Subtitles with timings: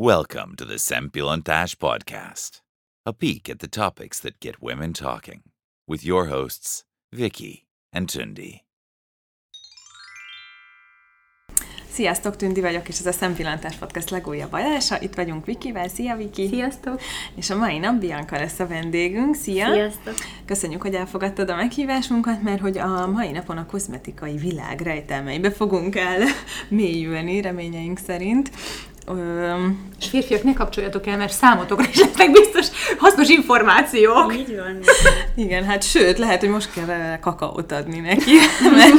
[0.00, 2.60] Welcome to the Sempilontash Podcast,
[3.04, 5.42] a peek at the topics that get women talking,
[5.88, 8.60] with your hosts, Vicky and Tundi.
[11.98, 15.00] Sziasztok, Tündi vagyok, és ez a Szempillantás Podcast legújabb adása.
[15.00, 15.88] Itt vagyunk Vikivel.
[15.88, 16.48] Szia, Viki!
[16.48, 17.00] Sziasztok!
[17.34, 19.34] És a mai nap Bianca lesz a vendégünk.
[19.34, 19.72] Szia!
[19.72, 20.14] Sziasztok!
[20.44, 25.96] Köszönjük, hogy elfogadtad a meghívásunkat, mert hogy a mai napon a kozmetikai világ rejtelmeibe fogunk
[25.96, 26.22] el
[26.68, 28.50] mélyülni, reményeink szerint.
[29.98, 32.66] És férfiak, ne kapcsoljatok el, mert számotokra is lesznek biztos
[32.98, 34.34] hasznos információk.
[34.36, 34.78] Így van.
[35.44, 38.32] Igen, hát sőt, lehet, hogy most kell kakaót adni neki,
[38.76, 38.94] mert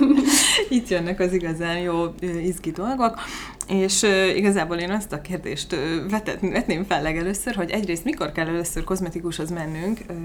[0.78, 3.20] itt jönnek az igazán jó izgi dolgok.
[3.68, 8.32] És uh, igazából én azt a kérdést uh, vetet, vetném fel legelőször, hogy egyrészt mikor
[8.32, 10.16] kell először kozmetikushoz mennünk, uh,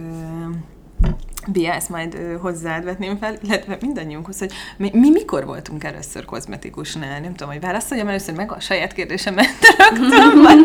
[1.47, 6.25] Bia, ezt majd ö, hozzád vetném fel, illetve mindannyiunkhoz, hogy mi, mi mikor voltunk először
[6.25, 7.19] kozmetikusnál?
[7.19, 10.59] Nem tudom, hogy válaszoljam először meg a saját kérdésemet rögtön, vagy...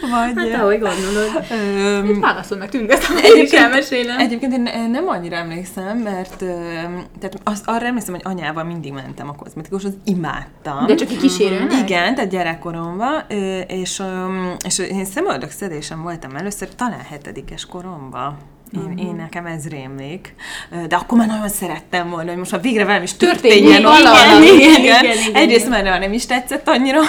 [0.00, 1.44] vagy hát ahogy gondolod.
[1.50, 4.18] Öm, Válaszol meg tűnk, ezt egyébként, elmesélem.
[4.18, 6.36] Egyébként én nem annyira emlékszem, mert
[7.18, 10.86] tehát az, arra emlékszem, hogy anyával mindig mentem a kozmetikushoz, imádtam.
[10.86, 11.88] De csak egy kísérőnek?
[11.88, 13.24] Igen, tehát gyerekkoromban,
[13.66, 14.02] és,
[14.64, 18.36] és én szemöldökszedésem voltam először talán hetedikes koromban.
[18.76, 19.00] Én, uh-huh.
[19.00, 20.34] én nekem ez rémlik.
[20.88, 24.46] De akkor már nagyon szerettem volna, hogy most már végre velem is történjen valami.
[24.46, 25.34] Igen, igen, igen, igen, igen.
[25.34, 27.00] Egyrészt már nem is tetszett annyira,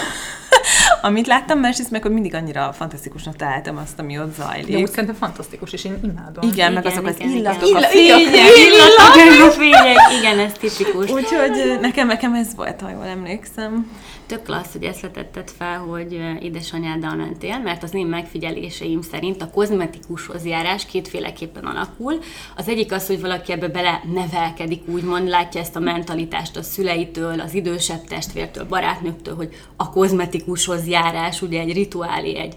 [1.01, 4.75] amit láttam, másrészt meg, hogy mindig annyira fantasztikusnak találtam azt, ami ott zajlik.
[4.75, 6.43] De úgy szerintem fantasztikus, és én imádom.
[6.43, 7.83] Igen, igen meg azok igen, az illatok, igen.
[7.83, 8.19] a fények,
[8.57, 11.09] illatok, a fények, igen, ez tipikus.
[11.09, 13.91] Úgyhogy nekem, nekem ez volt, ha jól emlékszem
[14.25, 19.49] tök klassz, hogy ezt letetted fel, hogy édesanyáddal mentél, mert az én megfigyeléseim szerint a
[19.49, 22.19] kozmetikushoz járás kétféleképpen alakul.
[22.55, 27.39] Az egyik az, hogy valaki ebbe bele nevelkedik, úgymond látja ezt a mentalitást a szüleitől,
[27.39, 32.55] az idősebb testvértől, barátnőktől, hogy a kozmetikushoz járás ugye egy rituálé, egy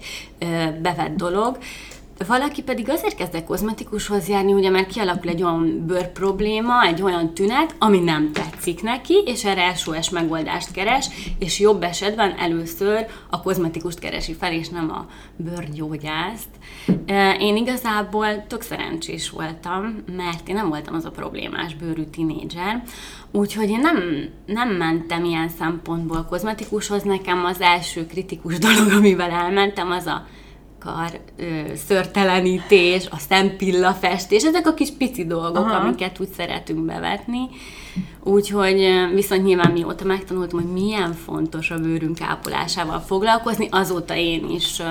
[0.81, 1.57] bevett dolog
[2.27, 7.01] valaki pedig azért kezd el kozmetikushoz járni, ugye mert kialakul egy olyan bőr probléma, egy
[7.01, 11.07] olyan tünet, ami nem tetszik neki, és erre SOS megoldást keres,
[11.39, 16.49] és jobb esetben először a kozmetikust keresi fel, és nem a bőrgyógyászt.
[17.39, 22.83] Én igazából tök szerencsés voltam, mert én nem voltam az a problémás bőrű tinédzser,
[23.31, 27.03] Úgyhogy én nem, nem mentem ilyen szempontból kozmetikushoz.
[27.03, 30.25] Nekem az első kritikus dolog, amivel elmentem, az a
[30.79, 35.75] kar ö, szörtelenítés, a szempilla festés, ezek a kis pici dolgok, Aha.
[35.75, 37.39] amiket úgy szeretünk bevetni.
[38.23, 44.81] Úgyhogy viszont nyilván mióta megtanultam, hogy milyen fontos a bőrünk ápolásával foglalkozni, azóta én is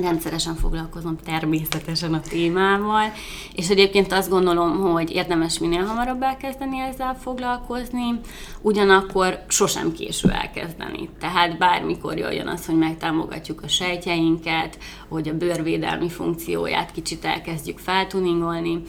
[0.00, 3.12] rendszeresen foglalkozom természetesen a témával,
[3.54, 8.20] és egyébként azt gondolom, hogy érdemes minél hamarabb elkezdeni ezzel foglalkozni,
[8.60, 11.08] ugyanakkor sosem késő elkezdeni.
[11.20, 18.82] Tehát bármikor jöjjön az, hogy megtámogatjuk a sejtjeinket, hogy a bőrvédelmi funkcióját kicsit elkezdjük feltuningolni,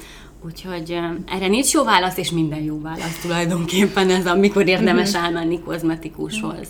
[0.45, 5.23] Úgyhogy erre nincs jó válasz, és minden jó válasz tulajdonképpen ez, amikor érdemes mhm.
[5.23, 6.67] elmenni kozmetikushoz.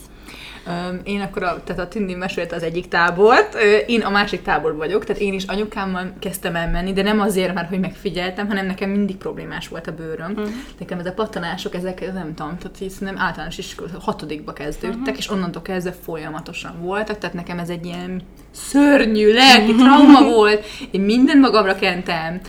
[1.04, 3.56] Én akkor, a, tehát a Tündi mesélte az egyik tábort,
[3.88, 7.54] én a másik tábor vagyok, tehát én is anyukámmal kezdtem el menni, de nem azért,
[7.54, 10.32] mert hogy megfigyeltem, hanem nekem mindig problémás volt a bőröm.
[10.32, 10.50] Uh-huh.
[10.80, 15.18] Nekem ez a pattanások, ezek nem tudom, tehát nem általános is hatodikba kezdődtek, uh-huh.
[15.18, 18.22] és onnantól kezdve folyamatosan voltak, tehát nekem ez egy ilyen
[18.54, 22.42] szörnyű lelki trauma volt, én mindent magamra kentem,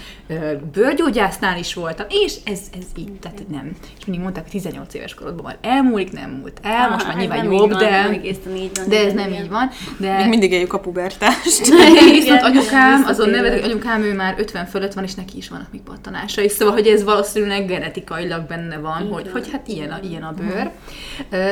[0.73, 3.71] bőrgyógyásznál is voltam, és ez, ez így, tehát nem.
[3.99, 7.53] És mindig mondták, hogy 18 éves korodban már elmúlik, nem múlt el, most már nyilván
[7.53, 8.89] jobb, de így van.
[8.89, 9.71] De ez nem így van.
[9.99, 10.17] De...
[10.17, 11.67] Még mindig éljük a pubertást.
[12.11, 15.81] Viszont anyukám, azon nevezik, anyukám ő már 50 fölött van, és neki is vannak még
[15.81, 16.49] pattanásai.
[16.49, 20.71] Szóval, hogy ez valószínűleg genetikailag benne van, hogy, hogy hát ilyen a, ilyen a bőr.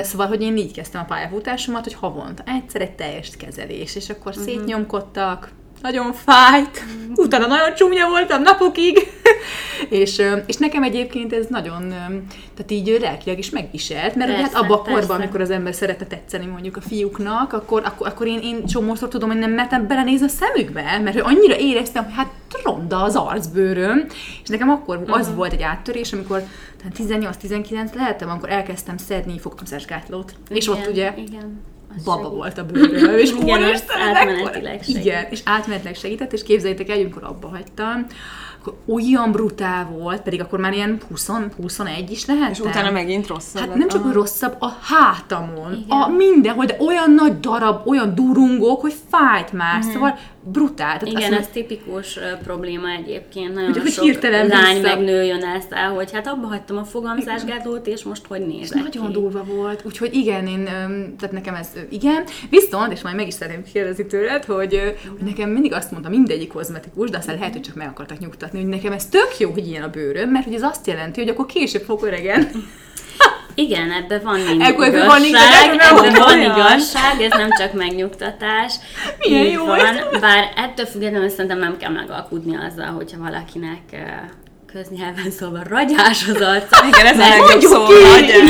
[0.03, 4.35] Szóval, hogy én így kezdtem a pályafutásomat, hogy havonta egyszer egy teljes kezelés, és akkor
[4.43, 4.55] uh-huh.
[4.55, 5.51] szétnyomkodtak,
[5.83, 8.99] nagyon fájt, utána nagyon csúnya voltam napokig,
[9.89, 11.89] és, és nekem egyébként ez nagyon,
[12.55, 16.07] tehát így lelkileg is megviselt, mert persze, hát abban a korban, amikor az ember szeretne
[16.07, 20.27] tetszeni mondjuk a fiúknak, akkor, akkor, akkor én, én csomószor tudom, hogy nem mertem belenézni
[20.27, 24.07] a szemükbe, mert annyira éreztem, hogy hát ronda az arcbőröm,
[24.43, 25.19] és nekem akkor uh-huh.
[25.19, 26.43] az volt egy áttörés, amikor
[26.99, 30.35] 18-19 lehettem, amikor elkezdtem szedni fogamzásgátlót.
[30.49, 31.61] És ott ugye igen
[32.05, 32.37] baba segít.
[32.37, 35.05] volt a bőröm, és igen, és átmenetileg segít.
[35.05, 38.07] Igen, és átmenetileg segített, és képzeljétek el, amikor abba hagytam,
[38.63, 41.31] akkor olyan brutál volt, pedig akkor már ilyen 20,
[41.63, 42.51] 21 is lehet.
[42.51, 43.69] És utána megint rosszabb.
[43.69, 46.01] Hát nem csak, hogy rosszabb, a hátamon, Igen.
[46.01, 49.91] a mindenhol, de olyan nagy darab, olyan durungók, hogy fájt már, mm.
[49.91, 50.99] szóval brutál.
[50.99, 53.55] Tehát Igen, ez tipikus uh, probléma egyébként.
[53.55, 54.97] Nagyon hogy, hogy sok hirtelen lány vissza.
[54.97, 58.83] meg nő jön ezt el, hogy hát abba hagytam a fogamzásgátlót, és most hogy nézek
[58.83, 59.13] Nagyon ki.
[59.13, 59.83] durva volt.
[59.85, 60.65] Úgyhogy igen, én,
[61.19, 62.25] tehát nekem ez igen.
[62.51, 66.53] Viszont, és majd meg is szeretném kérdezni tőled, hogy, hogy nekem mindig azt mondta mindegyik
[66.53, 69.67] kozmetikus, de aztán lehet, hogy csak meg akartak nyugtatni, hogy nekem ez tök jó, hogy
[69.67, 72.51] ilyen a bőröm, mert hogy ez azt jelenti, hogy akkor később fog öregen.
[73.55, 78.75] Igen, ebben van mindig Ekkor igazság, van igazság, ebben van igazság, ez nem csak megnyugtatás.
[79.19, 83.81] Milyen jó van, bár ettől függetlenül szerintem nem kell megalkudni azzal, hogyha valakinek
[84.73, 86.85] köznyelven szólva ragyás az arca.
[86.93, 87.87] Igen, ez a legjobb szó,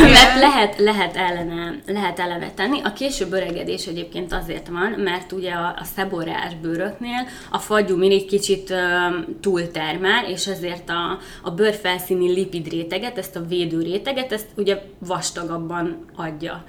[0.01, 2.81] Mert lehet, lehet, ellene, lehet ellene tenni.
[2.85, 8.27] A később öregedés egyébként azért van, mert ugye a, a szeborás bőröknél a fagyú mindig
[8.27, 14.47] kicsit um, túltermel, és ezért a, a bőrfelszíni lipid réteget, ezt a védő réteget, ezt
[14.57, 16.65] ugye vastagabban adja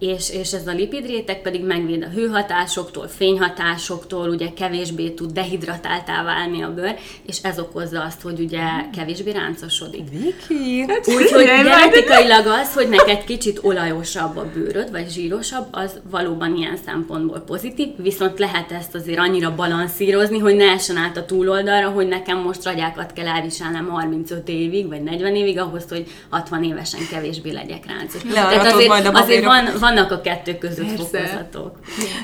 [0.00, 6.62] és, és ez a lipidréteg pedig megvéd a hőhatásoktól, fényhatásoktól, ugye kevésbé tud dehidratáltá válni
[6.62, 6.94] a bőr,
[7.26, 8.60] és ez okozza azt, hogy ugye
[8.96, 10.02] kevésbé ráncosodik.
[10.10, 10.84] Viki!
[10.88, 16.78] Hát, Úgyhogy genetikailag az, hogy neked kicsit olajosabb a bőröd, vagy zsírosabb, az valóban ilyen
[16.84, 22.08] szempontból pozitív, viszont lehet ezt azért annyira balanszírozni, hogy ne essen át a túloldalra, hogy
[22.08, 27.50] nekem most ragyákat kell elviselnem 35 évig, vagy 40 évig ahhoz, hogy 60 évesen kevésbé
[27.50, 28.22] legyek ráncos.
[28.32, 31.18] Tehát azért, azért van, van vannak a kettő között Persze.
[31.18, 31.78] fokozatok.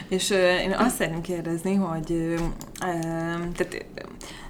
[0.09, 2.41] És uh, én azt szeretném kérdezni, hogy uh,
[3.57, 3.85] tehát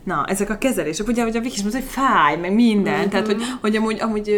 [0.06, 3.10] Na, ezek a kezelések, ugye, hogy a Viki is mondta, hogy fáj, meg minden, uh-huh.
[3.10, 4.28] tehát, hogy, hogy amúgy, amúgy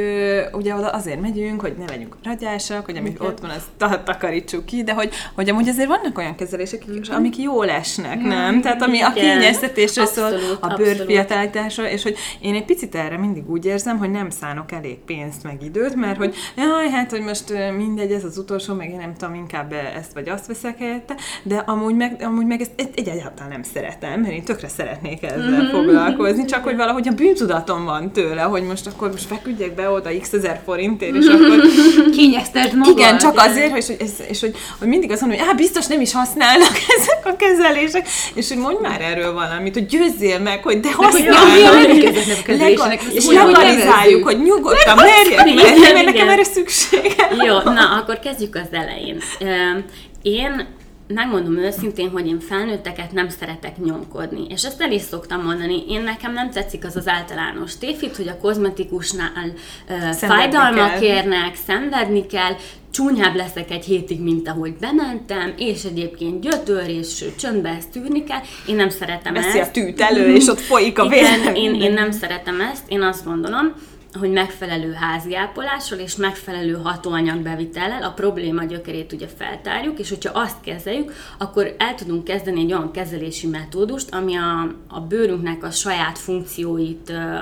[0.53, 3.29] ugye oda azért megyünk, hogy ne legyünk ragyásak, hogy amik okay.
[3.29, 7.17] ott van, azt takarítsuk ki, de hogy, hogy amúgy azért vannak olyan kezelések, uh-huh.
[7.17, 8.33] amik jól esnek, uh-huh.
[8.33, 8.61] nem?
[8.61, 13.65] Tehát ami a kényeztetésről szól, a bőrfiatalításról, és hogy én egy picit erre mindig úgy
[13.65, 18.13] érzem, hogy nem szánok elég pénzt, meg időt, mert hogy jaj, hát, hogy most mindegy,
[18.13, 21.95] ez az utolsó, meg én nem tudom, inkább ezt vagy azt veszek helyette, de amúgy
[21.95, 26.65] meg, amúgy meg ezt egyáltalán nem szeretem, mert én tökre szeretnék ezzel ezzel foglalkozni, csak
[26.65, 30.61] hogy valahogy a bűntudatom van tőle, hogy most akkor most feküdjek be oda x ezer
[30.65, 31.61] forintért, és akkor...
[32.17, 32.99] Kényezted magad.
[32.99, 36.13] Igen, csak azért, és, és, és hogy, hogy mindig azt mondom, hogy biztos nem is
[36.13, 40.93] használnak ezek a kezelések, és hogy mondj már erről valamit, hogy győzzél meg, hogy de
[40.93, 41.37] használnak.
[43.13, 45.57] És legalizáljuk, hogy nyugodtan merjek
[45.93, 46.78] mert nekem erre szüksége.
[47.49, 49.19] Jó, na, akkor kezdjük az elején.
[50.23, 50.67] Én
[51.15, 54.47] megmondom őszintén, hogy én felnőtteket nem szeretek nyomkodni.
[54.49, 58.29] És ezt el is szoktam mondani, én nekem nem tetszik az az általános tévhit, hogy
[58.29, 59.53] a kozmetikusnál
[59.89, 61.03] uh, fájdalmak kell.
[61.03, 62.53] érnek, szenvedni kell,
[62.91, 68.41] csúnyább leszek egy hétig, mint ahogy bementem, és egyébként gyötör, és csöndbe ezt tűrni kell.
[68.67, 69.69] Én nem szeretem Veszi ezt.
[69.69, 71.25] a tűt elő, és ott folyik a vér.
[71.55, 73.75] én, én nem szeretem ezt, én azt gondolom,
[74.13, 81.13] hogy megfelelő háziápolással és megfelelő hatóanyagbevitellel a probléma gyökerét ugye feltárjuk, és hogyha azt kezeljük,
[81.39, 87.11] akkor el tudunk kezdeni egy olyan kezelési metódust, ami a, a bőrünknek a saját funkcióit
[87.11, 87.37] ö,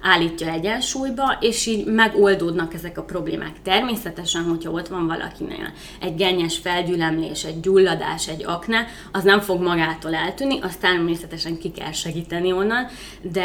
[0.00, 3.62] állítja egyensúlyba, és így megoldódnak ezek a problémák.
[3.62, 9.62] Természetesen, hogyha ott van valakinél egy gennyes felgyülemlés, egy gyulladás, egy akne, az nem fog
[9.62, 12.86] magától eltűnni, azt természetesen ki kell segíteni onnan,
[13.20, 13.44] de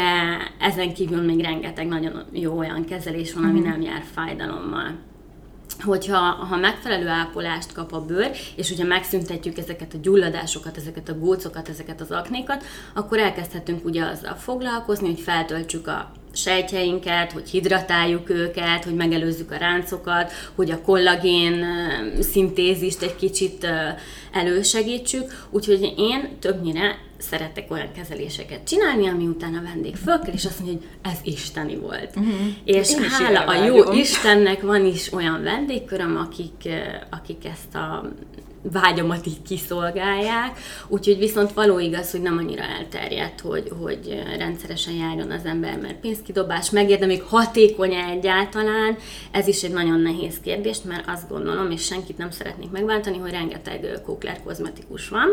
[0.60, 3.68] ezen kívül még rengeteg nagyon jó olyan kezelés van, ami mhm.
[3.68, 5.10] nem jár fájdalommal
[5.80, 11.18] hogyha ha megfelelő ápolást kap a bőr, és ugye megszüntetjük ezeket a gyulladásokat, ezeket a
[11.18, 12.64] gócokat, ezeket az aknékat,
[12.94, 19.56] akkor elkezdhetünk ugye azzal foglalkozni, hogy feltöltsük a sejtjeinket, hogy hidratáljuk őket, hogy megelőzzük a
[19.56, 21.64] ráncokat, hogy a kollagén
[22.20, 23.66] szintézist egy kicsit
[24.32, 25.46] elősegítsük.
[25.50, 30.78] Úgyhogy én többnyire szeretek olyan kezeléseket csinálni, ami után a vendég fölkel, és azt mondja,
[30.78, 32.16] hogy ez isteni volt.
[32.16, 32.34] Uh-huh.
[32.64, 36.68] És Én hála a jó Istennek van is olyan vendégköröm, akik,
[37.10, 38.12] akik ezt a
[38.62, 45.30] vágyamat így kiszolgálják, úgyhogy viszont való igaz, hogy nem annyira elterjedt, hogy, hogy rendszeresen járjon
[45.30, 48.96] az ember, mert pénzkidobás megérde, még hatékony egyáltalán,
[49.30, 53.30] ez is egy nagyon nehéz kérdés, mert azt gondolom, és senkit nem szeretnék megbántani, hogy
[53.30, 55.28] rengeteg kókler kozmetikus van,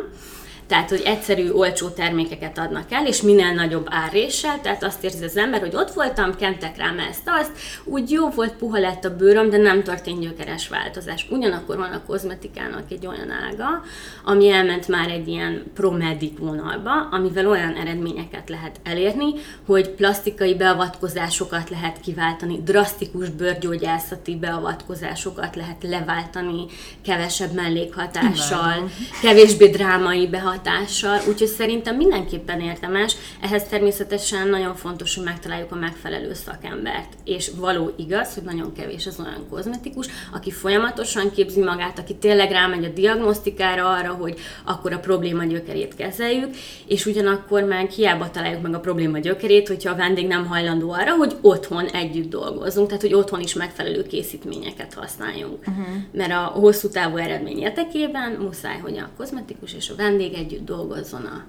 [0.69, 5.37] tehát, hogy egyszerű, olcsó termékeket adnak el, és minél nagyobb áréssel, tehát azt érzi az
[5.37, 7.51] ember, hogy ott voltam, kentek rám ezt, azt,
[7.83, 11.27] úgy jó volt, puha lett a bőröm, de nem történt gyökeres változás.
[11.29, 13.83] Ugyanakkor van a kozmetikának egy olyan ága,
[14.23, 19.33] ami elment már egy ilyen promedic vonalba, amivel olyan eredményeket lehet elérni,
[19.65, 26.65] hogy plastikai beavatkozásokat lehet kiváltani, drasztikus bőrgyógyászati beavatkozásokat lehet leváltani
[27.01, 28.89] kevesebb mellékhatással,
[29.21, 30.27] kevésbé drámai
[30.63, 33.15] behatással, úgyhogy szerintem mindenképpen érdemes.
[33.41, 37.13] Ehhez természetesen nagyon fontos, hogy megtaláljuk a megfelelő szakembert.
[37.23, 42.51] És való igaz, hogy nagyon kevés az olyan kozmetikus, aki folyamatosan képzi magát, aki tényleg
[42.51, 46.55] rámegy a diagnosztikára arra, hogy akkor a probléma gyökerét kezeljük,
[46.87, 51.15] és ugyanakkor meg hiába találjuk meg a probléma gyökerét, hogyha a vendég nem hajlandó arra,
[51.15, 55.59] hogy otthon együtt dolgozzunk, tehát hogy otthon is megfelelő készítményeket használjunk.
[55.67, 55.85] Uh-huh.
[56.11, 61.25] Mert a hosszú távú eredmény érdekében muszáj, hogy a kozmetikus és a vendég együtt dolgozzon
[61.25, 61.45] a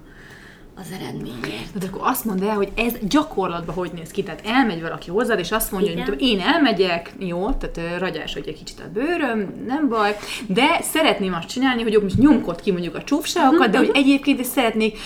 [0.81, 1.77] az eredményért.
[1.79, 4.23] De akkor azt mondd el, hogy ez gyakorlatban hogy néz ki.
[4.23, 6.05] Tehát elmegy valaki hozzád, és azt mondja, Igen.
[6.05, 10.15] hogy én elmegyek, jó, tehát ragyás, hogy egy kicsit a bőröm, nem baj,
[10.47, 13.71] de szeretném azt csinálni, hogy most nyomkod ki mondjuk a csúfságokat, uh-huh.
[13.71, 14.97] de hogy egyébként is szeretnék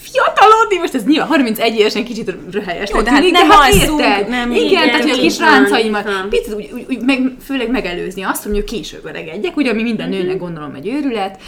[0.00, 2.90] fiatalodni, most ez nyilván 31 évesen kicsit röhelyes.
[2.90, 4.28] Jó, de hát nem hát érted?
[4.28, 8.22] Nem, igen, igen, tehát hogy a kis ráncaimat picit úgy, úgy, úgy, meg, főleg megelőzni
[8.22, 10.22] azt, hogy később öregedjek, ugye, ami minden uh-huh.
[10.22, 11.40] nőnek gondolom egy őrület,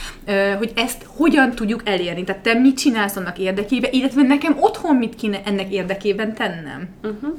[0.58, 2.24] hogy ezt hogyan tudjuk elérni.
[2.24, 6.88] Tehát te mit csinálsz annak érdekében, érdekében, illetve nekem otthon mit kéne ennek érdekében tennem?
[7.02, 7.38] Uh-huh.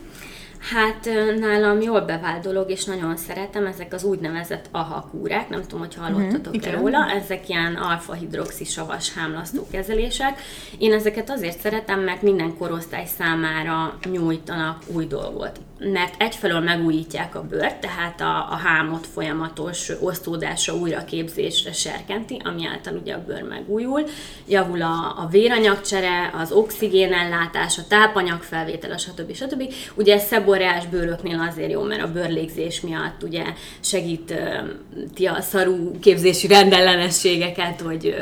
[0.60, 5.80] Hát nálam jól bevált dolog, és nagyon szeretem, ezek az úgynevezett AHA kúrák, nem tudom,
[5.80, 10.40] hogy hallottatok uh-huh, róla, ezek ilyen alfa-hidroxi savas hámlasztó kezelések.
[10.78, 17.44] Én ezeket azért szeretem, mert minden korosztály számára nyújtanak új dolgot mert egyfelől megújítják a
[17.44, 24.04] bőrt, tehát a, a hámot folyamatos osztódása, újraképzésre serkenti, ami által ugye a bőr megújul,
[24.48, 29.34] javul a, a véranyagcsere, az oxigénellátás, a tápanyagfelvétel, stb.
[29.34, 29.74] stb.
[29.96, 33.44] Ugye ez szeboreás bőröknél azért jó, mert a bőrlégzés miatt ugye
[33.80, 38.16] segíti a szarú képzési rendellenességeket, hogy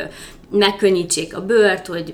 [0.49, 2.13] megkönnyítsék a bőrt, hogy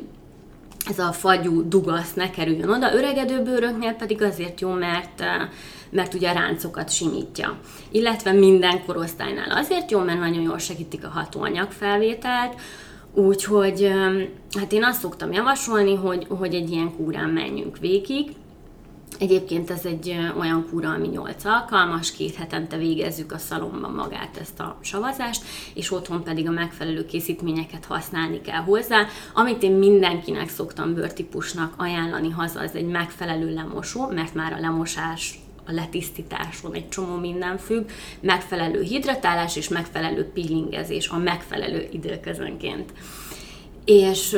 [0.90, 2.94] ez a fagyú dugasz ne kerüljön oda.
[2.94, 5.50] Öregedő bőröknél pedig azért jó, mert eh,
[5.90, 7.60] mert ugye a ráncokat simítja.
[7.92, 12.54] Illetve minden korosztálynál azért jó, mert nagyon jól segítik a hatóanyag felvételt,
[13.14, 14.28] úgyhogy eh,
[14.60, 18.32] hát én azt szoktam javasolni, hogy, hogy egy ilyen kúrán menjünk végig,
[19.20, 24.60] Egyébként ez egy olyan kúra, ami 8 alkalmas, két hetente végezzük a szalomban magát ezt
[24.60, 29.06] a savazást, és otthon pedig a megfelelő készítményeket használni kell hozzá.
[29.34, 35.40] Amit én mindenkinek szoktam bőrtípusnak ajánlani haza, az egy megfelelő lemosó, mert már a lemosás
[35.68, 37.90] a letisztításon egy csomó minden függ,
[38.20, 42.94] megfelelő hidratálás és megfelelő peelingezés a megfelelő időközönként.
[43.86, 44.38] És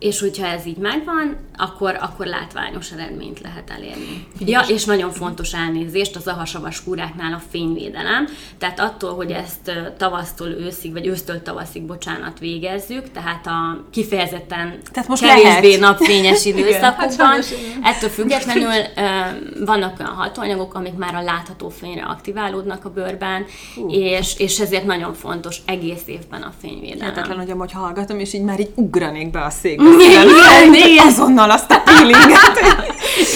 [0.00, 4.26] és hogyha ez így megvan, akkor, akkor látványos eredményt lehet elérni.
[4.38, 8.28] Ja, és nagyon fontos elnézést az ahasavas kúráknál a fényvédelem.
[8.58, 15.08] Tehát attól, hogy ezt tavasztól őszig, vagy ősztől tavaszig, bocsánat, végezzük, tehát a kifejezetten tehát
[15.08, 15.80] most kevésbé lehet.
[15.80, 17.44] napfényes időszakokban, hát
[17.82, 18.72] ettől függetlenül
[19.64, 23.44] vannak olyan hatóanyagok, amik már a látható fényre aktiválódnak a bőrben,
[23.76, 23.96] uh.
[23.96, 27.08] és, és ezért nagyon fontos egész évben a fényvédelem.
[27.08, 31.06] Értetlen, hogy amúgy hallgatom, és így már így ugranék be a székbe igen, igen.
[31.06, 32.60] azonnal azt a peelinget.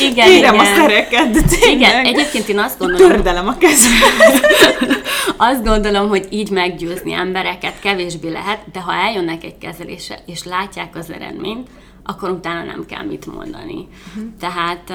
[0.01, 0.67] igen, Kérem igen.
[0.67, 3.11] a szereket, de Igen, egyébként én azt gondolom...
[3.11, 3.93] Tördelem a kezem.
[5.51, 10.97] azt gondolom, hogy így meggyőzni embereket kevésbé lehet, de ha eljönnek egy kezelésre, és látják
[10.97, 11.69] az eredményt,
[12.05, 13.89] akkor utána nem kell mit mondani.
[14.09, 14.31] Uh-huh.
[14.41, 14.93] Tehát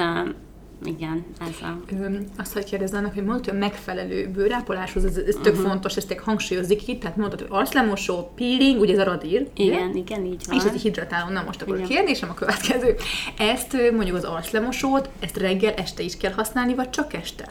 [0.84, 1.80] igen, ez a...
[2.00, 5.68] Ö, azt, hogy kérdezzenek, hogy mondtad, hogy megfelelő bőrápoláshoz, ez, ez tök uh-huh.
[5.68, 9.48] fontos, ezt hangsúlyozik itt, tehát mondtad, hogy arclemosó, peeling, ugye ez a radír.
[9.54, 9.98] Igen, ugye?
[9.98, 10.56] igen, így van.
[10.56, 11.86] És ez hidratáló, na most akkor igen.
[11.86, 12.94] a kérdésem a következő.
[13.38, 17.48] Ezt mondjuk az arclemosót, ezt reggel, este is kell használni, vagy csak este?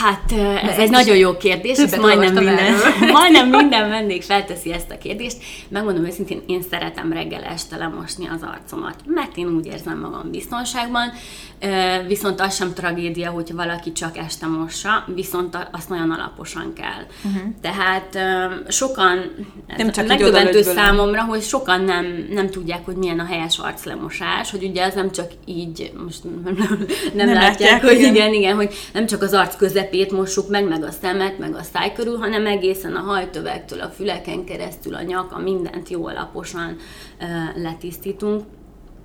[0.00, 0.32] Hát
[0.62, 2.74] ez egy nagyon jó kérdés, ezt majdnem minden,
[3.18, 5.36] majdnem minden vendég felteszi ezt a kérdést.
[5.68, 11.12] Megmondom őszintén, én szeretem reggel este lemosni az arcomat, mert én úgy érzem magam biztonságban,
[12.06, 17.30] viszont az sem tragédia, hogyha valaki csak este mossa, viszont azt nagyon alaposan kell.
[17.32, 17.42] Uh-huh.
[17.60, 18.18] Tehát
[18.68, 19.30] sokan,
[19.76, 24.64] nem csak megdöbbentő számomra, hogy sokan nem, nem tudják, hogy milyen a helyes arclemosás, hogy
[24.64, 28.34] ugye az nem csak így, most nem, nem, nem látják, látják, hogy igen.
[28.34, 31.92] igen, hogy nem csak az arc közepét mossuk meg, meg a szemet, meg a száj
[31.92, 36.76] körül, hanem egészen a hajtövegtől, a füleken keresztül, a nyaka, mindent jó alaposan
[37.54, 38.42] letisztítunk.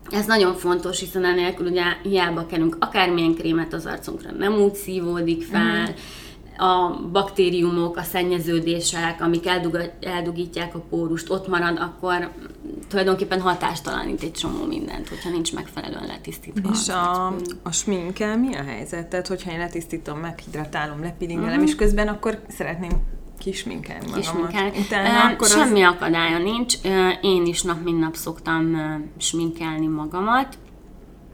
[0.09, 5.43] Ez nagyon fontos, hiszen enélkül ugye hiába kerünk akármilyen krémet az arcunkra, nem úgy szívódik
[5.43, 5.93] fel, mm
[6.57, 9.45] a baktériumok, a szennyeződések, amik
[9.99, 12.31] eldugítják a pórust, ott marad, akkor
[12.87, 16.69] tulajdonképpen hatástalanít egy csomó mindent, hogyha nincs megfelelően letisztítva.
[16.73, 17.27] És a,
[17.63, 19.07] a sminkkel mi a helyzet?
[19.07, 21.67] Tehát, hogyha én letisztítom, meghidratálom, lepilingelem, uh-huh.
[21.67, 22.91] és közben akkor szeretném
[23.39, 24.23] kisminkelni magamat.
[24.23, 24.79] Kisminkelni.
[24.79, 25.93] Utána akkor Semmi az...
[25.93, 26.75] akadálya nincs.
[27.21, 28.75] Én is nap mint nap szoktam
[29.17, 30.57] sminkelni magamat.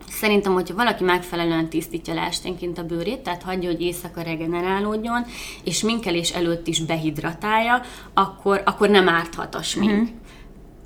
[0.10, 5.25] Szerintem, hogyha valaki megfelelően tisztítja le esténként a bőrét, tehát hagyja, hogy éjszaka regenerálódjon,
[5.63, 7.81] és minkelés előtt is behidratálja,
[8.13, 9.91] akkor, akkor nem árthat a smink.
[9.91, 10.01] Mhm.
[10.01, 10.22] Uh-huh.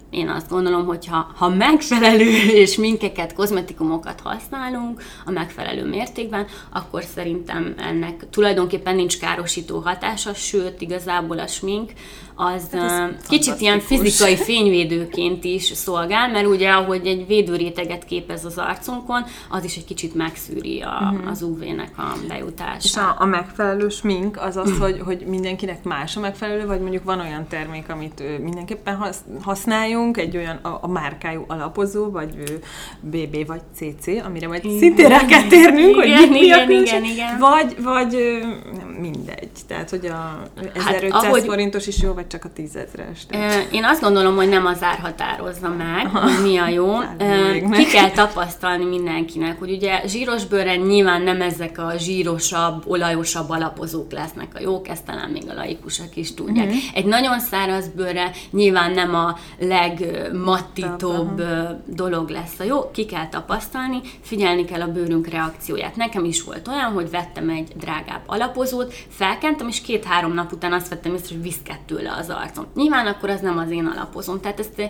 [0.10, 2.30] Én azt gondolom, hogy ha, ha megfelelő
[2.64, 10.82] és minkeket, kozmetikumokat használunk a megfelelő mértékben, akkor szerintem ennek tulajdonképpen nincs károsító hatása, sőt,
[10.82, 11.92] igazából a smink
[12.40, 18.58] az Hát kicsit ilyen fizikai fényvédőként is szolgál, mert ugye ahogy egy védőréteget képez az
[18.58, 21.30] arcunkon, az is egy kicsit megszűri a, uh-huh.
[21.30, 22.84] az UV-nek a bejutását.
[22.84, 27.04] És a, a megfelelő smink az az, hogy, hogy mindenkinek más a megfelelő, vagy mondjuk
[27.04, 32.60] van olyan termék, amit mindenképpen hasz, használjunk, egy olyan a, a márkájú alapozó, vagy
[33.02, 34.78] BB vagy CC, amire majd Igen.
[34.78, 37.38] szintén rá kell térnünk, hogy Igen, mi, mi a igen, igen, igen.
[37.40, 38.42] Vagy, vagy
[38.78, 39.50] nem, mindegy.
[39.68, 40.42] Tehát, hogy a
[40.74, 43.26] 1500 Hát, ahogy- forintos is jó, vagy csak a 10 ezres.
[43.30, 46.96] Ö, Én azt gondolom, hogy nem az ár határozza meg, hogy mi a jó.
[47.28, 47.76] Hát.
[47.78, 54.12] Ki kell tapasztalni mindenkinek, hogy ugye zsíros bőren nyilván nem ezek a zsírosabb, olajosabb alapozók
[54.12, 56.66] lesznek a jók, ezt talán még a laikusok is tudják.
[56.66, 56.76] Mhm.
[56.76, 56.98] Uh-huh.
[56.98, 61.44] Egy nagyon száraz bőrre nyilván nem a legmattítóbb
[61.86, 65.96] dolog lesz a jó, ki kell tapasztalni, figyelni kell a bőrünk reakcióját.
[65.96, 70.90] Nekem is volt olyan, hogy vettem egy drágább alapozót, felkentem, és két-három nap után azt
[70.90, 72.66] vettem észre, hogy viszkett tőle az arcom.
[72.76, 74.90] Nyilván akkor az nem az én alapozom, tehát ezt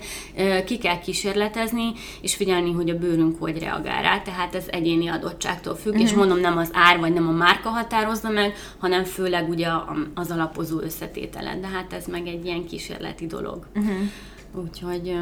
[0.65, 1.91] ki kell kísérletezni,
[2.22, 6.01] és figyelni, hogy a bőrünk hogy reagál rá, tehát ez egyéni adottságtól függ, Mhm.
[6.01, 9.67] és mondom, nem az ár, vagy nem a márka határozza meg, hanem főleg ugye
[10.13, 13.65] az alapozó összetétele, de hát ez meg egy ilyen kísérleti dolog.
[13.74, 13.91] Mhm.
[14.63, 15.10] Úgyhogy...
[15.10, 15.19] ö,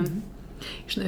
[0.86, 1.00] És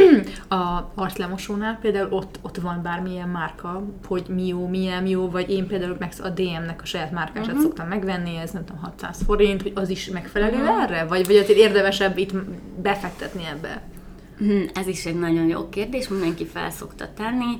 [0.48, 5.50] a arclemosónál például ott, ott van bármilyen márka, hogy mi jó, mi nem jó, vagy
[5.50, 7.50] én például meg a DM-nek a saját márkását Mhm.
[7.50, 7.62] uh-huh.
[7.62, 10.82] szoktam megvenni, ez nem tudom, 600 forint, hogy az is megfelelő uh-huh.
[10.82, 11.04] erre?
[11.04, 12.32] Vagy, vagy azért érdemesebb itt
[12.82, 13.82] befektetni ebbe?
[14.38, 17.56] Hm, Ez is egy nagyon jó kérdés, mindenki fel szokta tenni.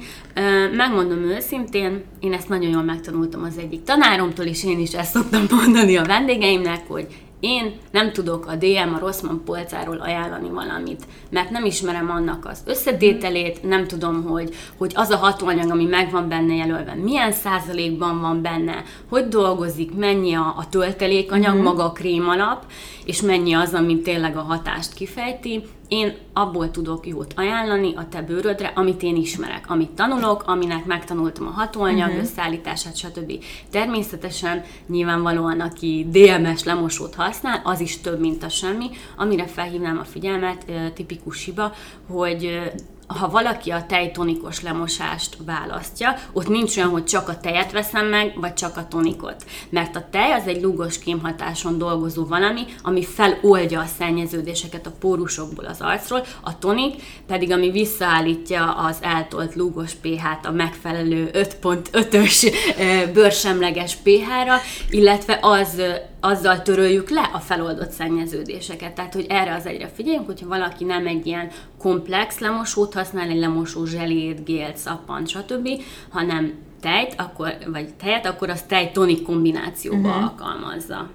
[0.76, 5.44] Megmondom őszintén, én ezt nagyon jól megtanultam az egyik tanáromtól, és én is ezt szoktam
[5.50, 7.06] mondani a vendégeimnek, hogy
[7.42, 12.62] én nem tudok a DM, a Rossmann polcáról ajánlani valamit, mert nem ismerem annak az
[12.66, 18.20] összetételét, nem tudom, hogy, hogy az a hatóanyag, ami meg van benne jelölve, milyen százalékban
[18.20, 22.64] van benne, hogy dolgozik, mennyi a, a töltelékanyag, maga a krém alap,
[23.04, 25.62] és mennyi az, ami tényleg a hatást kifejti.
[25.92, 31.46] Én abból tudok jót ajánlani a te bőrödre, amit én ismerek, amit tanulok, aminek megtanultam
[31.46, 32.22] a hatóanyag uh-huh.
[32.22, 33.32] összeállítását, stb.
[33.70, 38.90] Természetesen nyilvánvalóan, aki DMS lemosót használ, az is több, mint a semmi.
[39.16, 41.72] Amire felhívnám a figyelmet, tipikus hiba,
[42.10, 42.60] hogy
[43.06, 48.32] ha valaki a tejtonikos lemosást választja, ott nincs olyan, hogy csak a tejet veszem meg,
[48.40, 49.44] vagy csak a tonikot.
[49.68, 55.64] Mert a tej az egy lúgos kémhatáson dolgozó valami, ami feloldja a szennyeződéseket a pórusokból
[55.64, 63.12] az arcról, a tonik pedig, ami visszaállítja az eltolt lúgos pH-t a megfelelő 5.5-ös ö,
[63.12, 64.56] bőrsemleges pH-ra,
[64.90, 65.82] illetve az
[66.24, 68.94] azzal töröljük le a feloldott szennyeződéseket.
[68.94, 73.38] Tehát, hogy erre az egyre figyeljünk, hogyha valaki nem egy ilyen komplex lemosót használ, egy
[73.38, 75.68] lemosó zselét, gélt, szappant, stb.,
[76.08, 80.22] hanem tejt, akkor, vagy tejet, akkor az tej-tonik kombinációba uh-huh.
[80.22, 81.08] alkalmazza.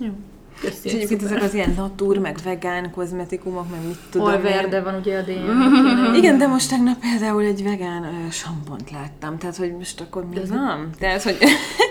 [0.00, 0.12] Jó.
[0.62, 4.34] És egyébként ezek az ilyen natúr, meg vegán kozmetikumok, meg mit tudom én.
[4.34, 6.14] Alverde van ugye a DM.
[6.20, 10.40] Igen, de most tegnap például egy vegán ö, sampont láttam, tehát hogy most akkor mi
[10.48, 10.90] van?
[10.98, 11.36] Tehát, hogy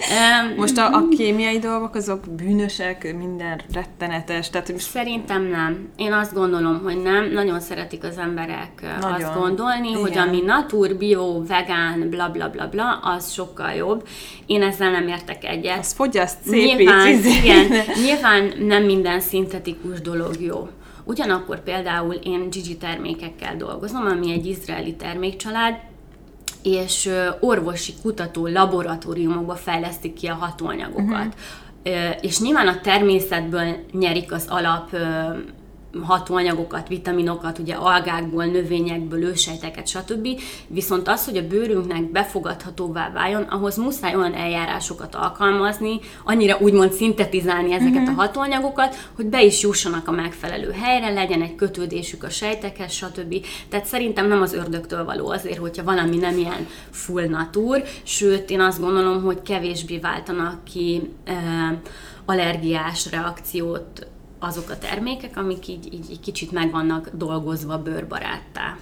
[0.58, 5.89] most a, a kémiai dolgok azok bűnösek, minden rettenetes, tehát hogy most Szerintem nem.
[5.95, 7.32] Én azt gondolom, hogy nem.
[7.32, 8.69] Nagyon szeretik az emberek
[9.02, 9.23] nagyon.
[9.23, 10.02] Azt gondolni, Igen.
[10.02, 14.08] hogy ami natur, bio, vegán, bla bla bla bla, az sokkal jobb.
[14.45, 15.80] Én ezzel nem értek egyet.
[15.80, 17.67] az fogyaszt szép nyilván, így, igen,
[18.06, 20.69] nyilván nem minden szintetikus dolog jó.
[21.03, 25.75] Ugyanakkor például én Gigi termékekkel dolgozom, ami egy izraeli termékcsalád,
[26.63, 31.35] és orvosi kutató laboratóriumokba fejlesztik ki a hatóanyagokat.
[31.85, 32.15] Uh-huh.
[32.21, 34.95] És nyilván a természetből nyerik az alap
[36.01, 40.27] hatóanyagokat, vitaminokat, ugye algákból, növényekből, ősejteket, stb.
[40.67, 47.73] Viszont az, hogy a bőrünknek befogadhatóvá váljon, ahhoz muszáj olyan eljárásokat alkalmazni, annyira úgymond szintetizálni
[47.73, 48.17] ezeket uh-huh.
[48.17, 53.45] a hatóanyagokat, hogy be is jussanak a megfelelő helyre, legyen egy kötődésük a sejtekhez, stb.
[53.69, 58.60] Tehát szerintem nem az ördögtől való azért, hogyha valami nem ilyen full natur, sőt, én
[58.60, 61.36] azt gondolom, hogy kevésbé váltanak ki eh,
[62.25, 64.08] allergiás reakciót
[64.43, 68.77] azok a termékek, amik így, így, így kicsit meg vannak dolgozva bőrbaráttá.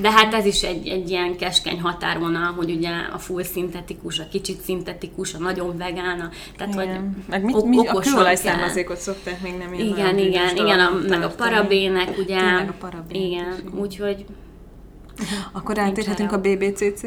[0.00, 4.28] De hát ez is egy, egy ilyen keskeny határvonal, hogy ugye a full szintetikus, a
[4.30, 7.00] kicsit szintetikus, a nagyon vegán, a, tehát Igen.
[7.00, 10.90] hogy Meg mit, mi, a kőolaj származékot szokták még nem ilyen Igen, igen, igen, a,
[11.08, 12.38] meg a parabének, ugye.
[12.38, 13.72] Tényleg a is, igen.
[13.80, 14.24] úgyhogy
[15.58, 16.40] Akkor átérhetünk a arra.
[16.54, 17.02] BBCC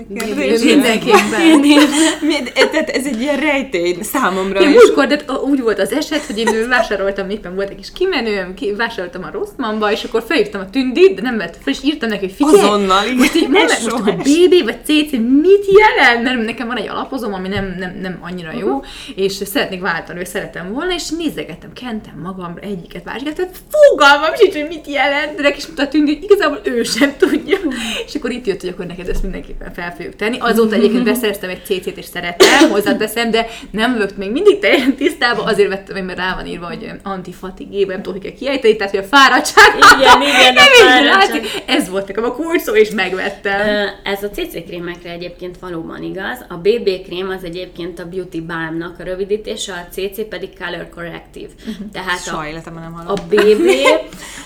[0.63, 1.29] Mindenképpen.
[1.37, 2.17] kérdésre.
[2.27, 4.73] Mi- Tehát ez egy ilyen rejtély számomra Én is.
[4.75, 8.73] múltkor, de úgy volt az eset, hogy én vásároltam, éppen volt egy kis kimenőm, ki,
[8.73, 12.25] vásároltam a Rossmannba, és akkor felhívtam a tündit, de nem vett fel, és írtam neki,
[12.25, 13.15] hogy figyelj, Azonnal, igen.
[13.17, 16.23] most így most soha a BB vagy CC mit jelent?
[16.23, 18.85] Mert nekem van egy alapozom, ami nem, nem, nem annyira jó, Mhm.
[19.15, 24.53] és szeretnék váltani, hogy szeretem volna, és nézegettem, kentem magamra egyiket, másikat, tehát fogalmam sincs,
[24.53, 27.57] hogy mit jelent, de neki is mondta a tündi, hogy igazából ő sem tudja.
[28.05, 30.37] És akkor itt jött, hogy akkor neked ezt mindenképpen fel fogjuk tenni.
[30.39, 35.47] Azóta egyébként beszereztem egy CC-t, és szeretem, hozzáteszem, de nem vagyok még mindig teljesen tisztában,
[35.47, 39.03] azért vettem, mert rá van írva, hogy antifatigé, nem tudom, hogy kell kiejteni, tehát hogy
[39.03, 39.75] a fáradtság.
[39.77, 41.63] Igen, igen, a fáradtság.
[41.65, 43.89] Ez volt nekem a kulcs szó, és megvettem.
[44.03, 46.45] Ez a CC krémekre egyébként valóban igaz.
[46.49, 51.49] A BB krém az egyébként a Beauty Balm-nak a rövidítése, a CC pedig Color Corrective.
[51.91, 53.27] Tehát a, Soha életemben nem a hallottam.
[53.27, 53.69] BB,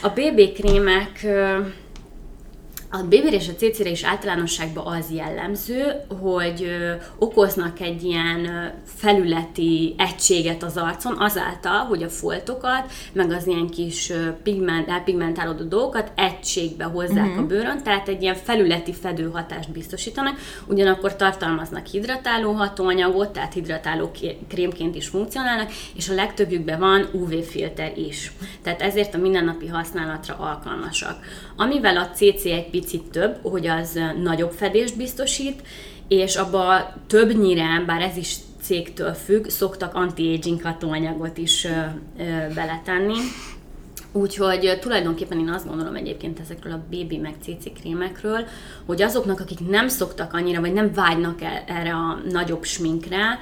[0.02, 1.26] a BB krémek
[2.94, 5.84] a BB-re és a CC-re is általánosságban az jellemző,
[6.22, 6.76] hogy
[7.18, 14.12] okoznak egy ilyen felületi egységet az arcon, azáltal, hogy a foltokat, meg az ilyen kis
[14.44, 17.44] pigment, elpigmentálódó dolgokat egységbe hozzák uh-huh.
[17.44, 24.38] a bőrön, tehát egy ilyen felületi fedőhatást biztosítanak, ugyanakkor tartalmaznak hidratáló hatóanyagot, tehát hidratáló ké-
[24.48, 28.32] krémként is funkcionálnak, és a legtöbbjükben van UV-filter is.
[28.64, 31.20] Tehát ezért a mindennapi használatra alkalmasak.
[31.56, 35.62] Amivel a CC egy picit több, hogy az ö, nagyobb fedést biztosít,
[36.08, 43.18] és abba többnyire, bár ez is cégtől függ, szoktak anti-aging hatóanyagot is ö, ö, beletenni.
[44.12, 48.46] Úgyhogy tulajdonképpen én azt gondolom egyébként ezekről a BB meg CC krémekről,
[48.86, 53.40] hogy azoknak, akik nem szoktak annyira, vagy nem vágynak el, erre a nagyobb sminkre,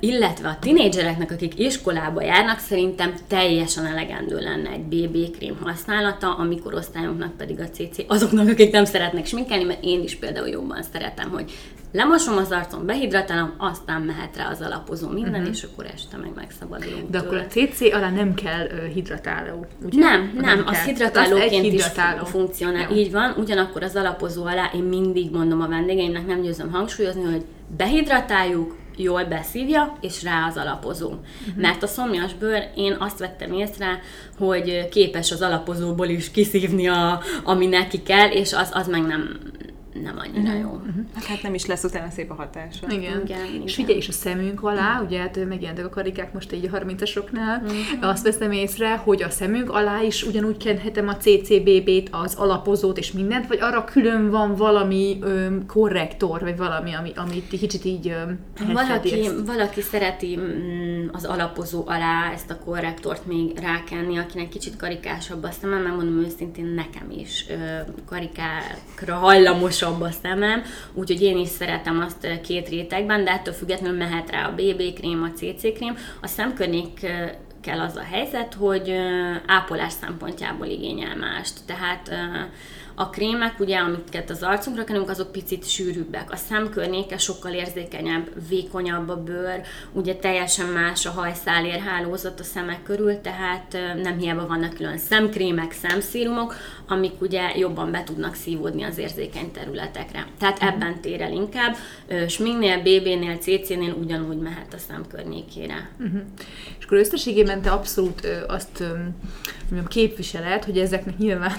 [0.00, 6.42] illetve a tinédzsereknek, akik iskolába járnak, szerintem teljesen elegendő lenne egy BB krém használata, a
[6.42, 10.82] mi korosztályunknak pedig a CC, azoknak, akik nem szeretnek sminkelni, mert én is például jobban
[10.92, 11.52] szeretem, hogy
[11.92, 17.10] lemosom az arcom, behidratálom, aztán mehet rá az alapozó minden, és akkor este meg megszabadulunk
[17.10, 17.44] De akkor tőle.
[17.44, 19.98] a CC alá nem kell hidratáló, ugye?
[19.98, 20.84] Nem, nem, az kell.
[20.84, 22.24] hidratálóként Az egy is hidratáló.
[22.24, 22.86] funkcionál.
[22.90, 22.96] Jó.
[22.96, 27.44] Így van, ugyanakkor az alapozó alá én mindig mondom a vendégeimnek, nem győzöm hangsúlyozni, hogy
[27.76, 31.08] behidratáljuk, jól beszívja, és rá az alapozó.
[31.08, 31.56] Uh-huh.
[31.56, 34.00] Mert a szomjas bőr, én azt vettem észre,
[34.38, 39.38] hogy képes az alapozóból is kiszívni, a, ami neki kell, és az, az meg nem,
[40.02, 40.60] nem annyira Mhm.
[40.60, 40.80] jó.
[41.14, 42.86] Hát nem is lesz utána szép a hatása.
[42.88, 43.22] Igen.
[43.24, 43.62] Igen.
[43.64, 47.62] És figyelj, és a szemünk alá, ugye hát megjelentek a karikák most így a 30-asoknál,
[48.00, 53.12] azt veszem észre, hogy a szemünk alá is ugyanúgy kenhetem a CCBB-t, az alapozót és
[53.12, 58.38] mindent, vagy arra külön van valami öm, korrektor, vagy valami, ami, amit kicsit így öm,
[58.72, 59.46] Valaki, ezt.
[59.46, 65.50] valaki szereti mm, az alapozó alá ezt a korrektort még rákenni, akinek kicsit karikásabb a
[65.60, 67.54] szemem, megmondom őszintén nekem is ö,
[68.06, 70.62] karikákra hajlamosabb a szemem,
[70.94, 74.94] úgyhogy én is szeretem azt ö, két rétegben, de ettől függetlenül mehet rá a BB
[74.94, 75.96] krém, a CC krém.
[76.20, 77.06] A szemkörnyék
[77.60, 81.58] kell az a helyzet, hogy ö, ápolás szempontjából igényel mást.
[81.66, 82.14] Tehát ö,
[82.98, 86.32] a krémek, ugye, amiket az arcunkra kenünk, azok picit sűrűbbek.
[86.32, 89.60] A szemkörnyéke sokkal érzékenyebb, vékonyabb a bőr,
[89.92, 96.54] ugye teljesen más a hajszálérhálózat a szemek körül, tehát nem hiába vannak külön szemkrémek, szemszírumok,
[96.88, 100.26] amik ugye jobban be tudnak szívódni az érzékeny területekre.
[100.38, 101.76] Tehát ebben tér el inkább.
[102.28, 105.90] Sminknél, BB-nél, CC-nél ugyanúgy mehet a szemkörnyékére.
[106.78, 108.82] És akkor összességében te abszolút azt
[109.60, 111.56] mondjam, képviseled, hogy ezeknek nyilván,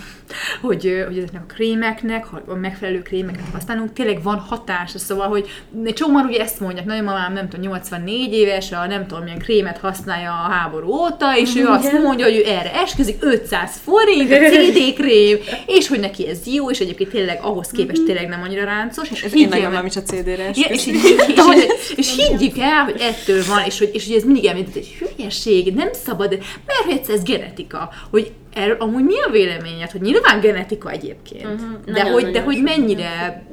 [0.62, 5.00] hogy, hogy ezeknek a krémeknek, ha a megfelelő krémeket használunk, tényleg van hatása.
[5.00, 5.48] Szóval, hogy
[5.84, 9.78] egy csomóan ugye ezt mondják, nagymamám nem tudom, 84 éves, a nem tudom milyen krémet
[9.78, 14.36] használja a háború óta, és ő azt mondja, hogy ő erre esküzik, 500 forint, a
[14.36, 18.64] CD krém, és hogy neki ez jó, és egyébként tényleg ahhoz képest tényleg nem annyira
[18.64, 20.94] ráncos, és Ez én meg- nem is a CD-re Ja, és, esküszik.
[20.94, 21.14] és,
[21.96, 24.98] és, és, higgyük el, hogy ettől van, és hogy, és hogy ez mindig említett, hogy
[25.18, 26.30] hülyeség, nem szabad,
[26.66, 31.62] mert hogy egyszer ez genetika, hogy erről amúgy mi a véleményed, hogy nyilván genetika egyébként,
[31.62, 33.44] uh-huh, de, hogy, de hogy mennyire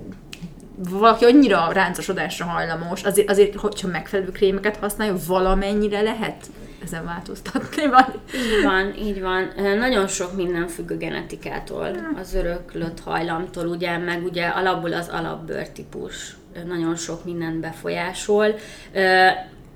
[0.91, 6.47] valaki annyira ráncosodásra hajlamos, azért, azért, hogyha megfelelő krémeket használja, valamennyire lehet
[6.85, 7.87] ezen változtatni.
[7.87, 8.19] Vagy?
[8.35, 9.51] Így van, így van.
[9.79, 16.37] Nagyon sok minden függ a genetikától, az öröklött hajlamtól, ugye, meg ugye alapból az alapbőrtípus
[16.67, 18.55] nagyon sok mindent befolyásol.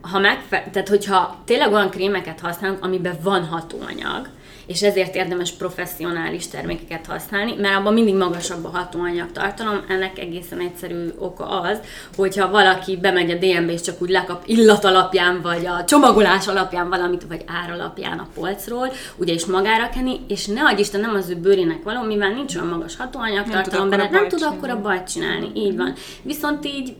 [0.00, 4.28] Ha megfe- tehát hogyha tényleg olyan krémeket használunk, amiben van hatóanyag,
[4.70, 9.84] és ezért érdemes professzionális termékeket használni, mert abban mindig magasabb a hatóanyag tartalom.
[9.88, 11.78] Ennek egészen egyszerű oka az,
[12.16, 16.88] hogyha valaki bemegy a DMB és csak úgy lekap illat alapján, vagy a csomagolás alapján
[16.88, 21.14] valamit, vagy ár alapján a polcról, ugye is magára keni, és ne adj Isten, nem
[21.14, 24.80] az ő bőrének való, mivel nincs olyan magas hatóanyag tartalom benne, nem tud akkor a
[24.80, 25.50] bajt csinálni.
[25.54, 25.94] Így van.
[26.22, 26.96] Viszont így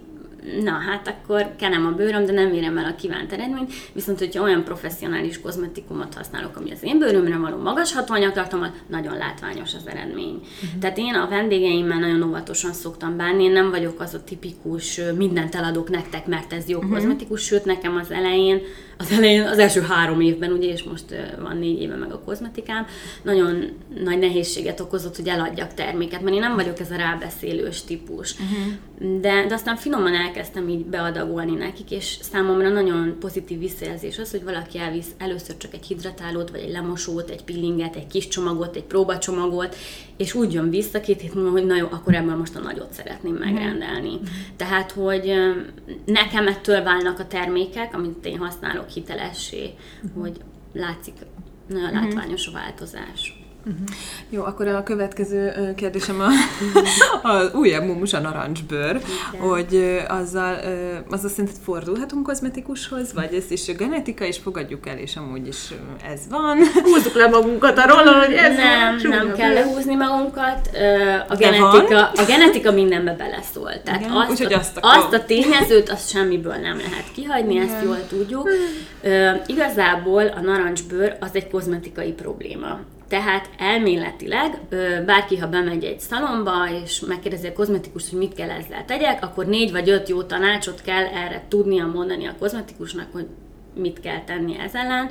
[0.62, 4.42] na hát akkor kenem a bőröm, de nem érem el a kívánt eredményt, viszont hogyha
[4.42, 10.35] olyan professzionális kozmetikumot használok, ami az én bőrömre való magas hatóanyagtartalmat, nagyon látványos az eredmény.
[10.35, 10.81] Uh-huh.
[10.81, 15.55] Tehát én a vendégeimmel nagyon óvatosan szoktam bánni, én nem vagyok az a tipikus mindent
[15.55, 16.92] eladok nektek, mert ez jó uh-huh.
[16.92, 18.61] kozmetikus, sőt nekem az elején
[19.00, 21.04] az elején, az első három évben, ugye, és most
[21.42, 22.86] van négy éve meg a kozmetikám,
[23.22, 23.68] nagyon
[24.04, 28.34] nagy nehézséget okozott, hogy eladjak terméket, mert én nem vagyok ez a rábeszélős típus.
[28.34, 29.20] Uh-huh.
[29.20, 34.44] De, de aztán finoman elkezdtem így beadagolni nekik, és számomra nagyon pozitív visszajelzés az, hogy
[34.44, 38.82] valaki elvisz először csak egy hidratálót, vagy egy lemosót, egy pillinget, egy kis csomagot, egy
[38.82, 39.76] próbacsomagot,
[40.16, 42.92] és úgy jön vissza két hét múlva, hogy na jó, akkor ebből most a nagyot
[42.92, 43.42] szeretném mhm.
[43.42, 44.08] megrendelni.
[44.08, 44.28] Uh-huh.
[44.56, 45.32] Tehát, hogy
[46.04, 50.20] nekem ettől válnak a termékek, amit én használok hitelessé, uh-huh.
[50.20, 50.40] hogy
[50.72, 51.14] látszik
[51.66, 53.39] nagyon látványos a változás.
[53.66, 53.88] Uh-huh.
[54.31, 56.29] Jó, akkor a következő kérdésem a,
[57.29, 59.01] a újabb mumus, a narancsbőr,
[59.33, 59.46] Igen.
[59.46, 60.59] hogy azzal,
[61.11, 65.75] azzal szerinted fordulhatunk kozmetikushoz, vagy ez is genetika, és fogadjuk el, és amúgy is
[66.12, 66.59] ez van.
[66.83, 70.70] Húzzuk le magunkat arról, hogy ez Nem, van, nem kell lehúzni magunkat.
[71.29, 73.83] A genetika, a genetika mindenbe beleszól.
[73.85, 77.68] Tehát Igen, azt, a, azt, a, azt a tényezőt, azt semmiből nem lehet kihagyni, Igen.
[77.68, 78.49] ezt jól tudjuk.
[79.46, 82.81] Igazából a narancsbőr az egy kozmetikai probléma.
[83.11, 84.59] Tehát elméletileg
[85.07, 86.53] bárki, ha bemegy egy szalomba,
[86.85, 90.83] és megkérdezi a kozmetikus, hogy mit kell ezzel tegyek, akkor négy vagy öt jó tanácsot
[90.83, 93.27] kell erre tudnia mondani a kozmetikusnak, hogy
[93.75, 95.11] mit kell tenni ez ellen.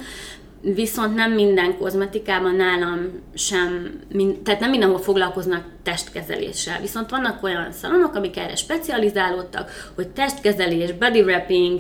[0.62, 4.00] Viszont nem minden kozmetikában nálam sem,
[4.44, 6.82] tehát nem mindenhol foglalkoznak testkezeléssel.
[6.82, 11.80] Viszont vannak olyan szalonok, amik erre specializálódtak, hogy testkezelés, body wrapping,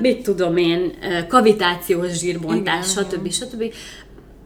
[0.00, 0.92] mit tudom én,
[1.28, 3.30] kavitációs zsírbontás, stb.
[3.30, 3.72] stb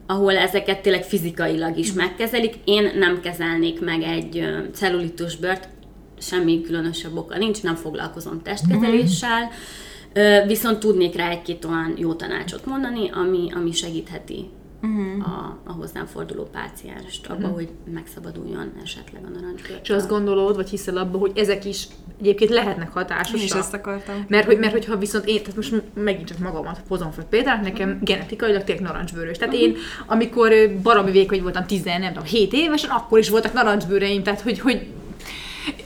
[0.07, 2.55] ahol ezeket tényleg fizikailag is megkezelik.
[2.65, 5.69] Én nem kezelnék meg egy cellulitus bört,
[6.19, 9.51] semmi különösebb oka nincs, nem foglalkozom testkezeléssel,
[10.47, 14.49] viszont tudnék rá egy-két olyan jó tanácsot mondani, ami, ami segítheti
[14.83, 15.29] uh-huh.
[15.29, 17.55] a, a hozzám forduló pácienst, abba, uh-huh.
[17.55, 19.81] hogy megszabaduljon esetleg a narancsbőrtől.
[19.83, 21.89] És azt gondolod, vagy hiszel abba, hogy ezek is
[22.21, 23.39] egyébként lehetnek hatásosak.
[23.39, 24.25] Én is ezt akartam.
[24.29, 27.89] Mert, hogy, mert hogyha viszont én, tehát most megint csak magamat hozom fel például, nekem
[27.89, 28.05] uh-huh.
[28.05, 29.39] genetikailag tényleg narancsbőrös.
[29.39, 29.69] Tehát uh-huh.
[29.69, 34.41] én, amikor baromi vékony voltam 10, nem tudom, 7 évesen, akkor is voltak narancsbőreim, tehát
[34.41, 34.87] hogy, hogy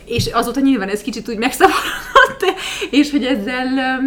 [0.05, 2.55] és azóta nyilván ez kicsit úgy megszabadult,
[2.91, 4.01] és hogy ezzel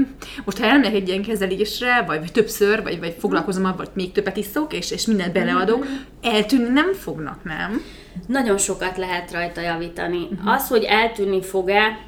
[0.45, 4.13] most ha elmegyek egy ilyen kezelésre, vagy, vagy többször, vagy, vagy foglalkozom abban, vagy még
[4.13, 5.87] többet iszok, és, és mindent beleadok,
[6.23, 7.83] eltűnni nem fognak, nem?
[8.27, 10.29] Nagyon sokat lehet rajta javítani.
[10.31, 10.53] Uh-huh.
[10.53, 11.99] Az, hogy eltűnni fog-e,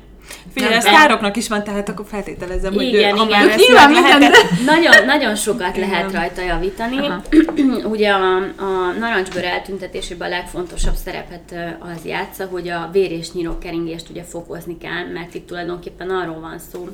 [0.56, 4.34] Figyelj, ez szároknak is van, tehát akkor feltételezem, hogy igen, ha igen, ezt nyilván lehet,
[4.74, 5.90] nagyon, nagyon sokat igen.
[5.90, 6.96] lehet rajta javítani.
[7.94, 14.08] Ugye a, a narancsbőr eltüntetésében a legfontosabb szerepet az játsza, hogy a vér és nyirokkeringést
[14.10, 16.88] ugye fokozni kell, mert itt tulajdonképpen arról van szó,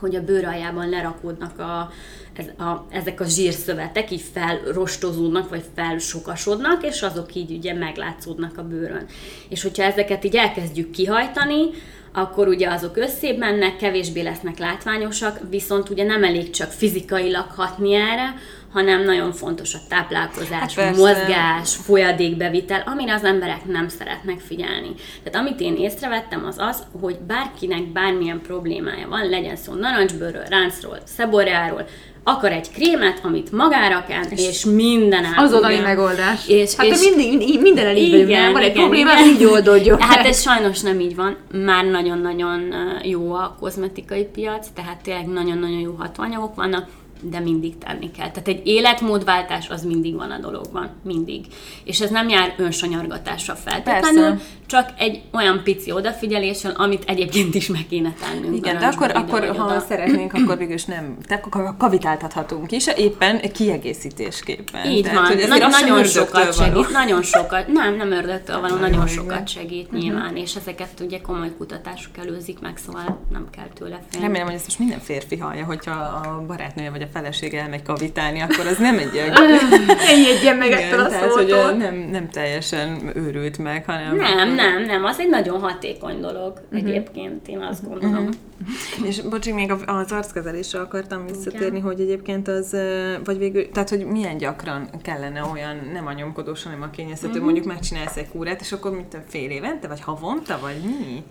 [0.00, 1.92] hogy a bőr aljában lerakódnak a,
[2.32, 8.62] ez a, ezek a zsírszövetek, így felrostozódnak, vagy felsokasodnak, és azok így ugye meglátszódnak a
[8.62, 9.06] bőrön.
[9.48, 11.70] És hogyha ezeket így elkezdjük kihajtani,
[12.12, 17.94] akkor ugye azok összébb mennek, kevésbé lesznek látványosak, viszont ugye nem elég csak fizikailag hatni
[17.94, 18.34] erre,
[18.72, 24.94] hanem nagyon fontos a táplálkozás, hát mozgás, folyadékbevitel, amire az emberek nem szeretnek figyelni.
[25.22, 30.98] Tehát amit én észrevettem az az, hogy bárkinek bármilyen problémája van, legyen szó narancsbőrről, ráncról,
[31.04, 31.86] szeboreáról,
[32.24, 35.38] akar egy krémet, amit magára kell, és, és minden át.
[35.38, 36.48] Azonnali megoldás.
[36.48, 40.00] És, hát és, mindig, minden el így igen, van egy probléma, így oldódjon.
[40.10, 41.36] Hát ez sajnos nem így van.
[41.64, 46.86] Már nagyon-nagyon jó a kozmetikai piac, tehát tényleg nagyon-nagyon jó hatóanyagok vannak,
[47.22, 48.30] de mindig tenni kell.
[48.30, 51.46] Tehát egy életmódváltás az mindig van a dologban, mindig.
[51.84, 54.44] És ez nem jár önsanyargatásra feltétlenül, Persze.
[54.66, 58.56] csak egy olyan pici odafigyeléssel, amit egyébként is meg kéne tennünk.
[58.56, 59.80] Igen, de akkor, akkor ha oda.
[59.80, 64.90] szeretnénk, akkor végülis nem, tehát akkor kavitáltathatunk is, éppen kiegészítésképpen.
[64.90, 66.86] Így tehát, van, hogy Nagy, nagyon sokat segít, való.
[66.92, 70.00] nagyon sokat, nem, nem ördögtől való, nagyon sokat segít mhm.
[70.00, 70.40] nyilván, uh-huh.
[70.40, 74.26] és ezeket ugye komoly kutatások előzik meg, szóval nem kell tőle félni.
[74.26, 78.40] Remélem, hogy ezt most minden férfi hallja, hogyha a barátnője vagy a felesége elmegy kavitálni,
[78.40, 79.32] akkor az nem egy ilyen...
[80.10, 84.16] Ennyi meg ettől a tehát, hogy nem, nem teljesen őrült meg, hanem...
[84.16, 86.88] Nem, nem, nem, az egy nagyon hatékony dolog uh-huh.
[86.88, 88.14] egyébként, én azt gondolom.
[88.14, 88.34] Uh-huh.
[89.08, 91.82] És bocsi, még az arckezelésre akartam visszatérni, Igen.
[91.82, 92.76] hogy egyébként az,
[93.24, 97.44] vagy végül, tehát hogy milyen gyakran kellene olyan, nem a nyomkodós, hanem a kényeztető, uh-huh.
[97.44, 101.22] mondjuk megcsinálsz egy kúrát, és akkor mint fél évente, vagy havonta, vagy mi?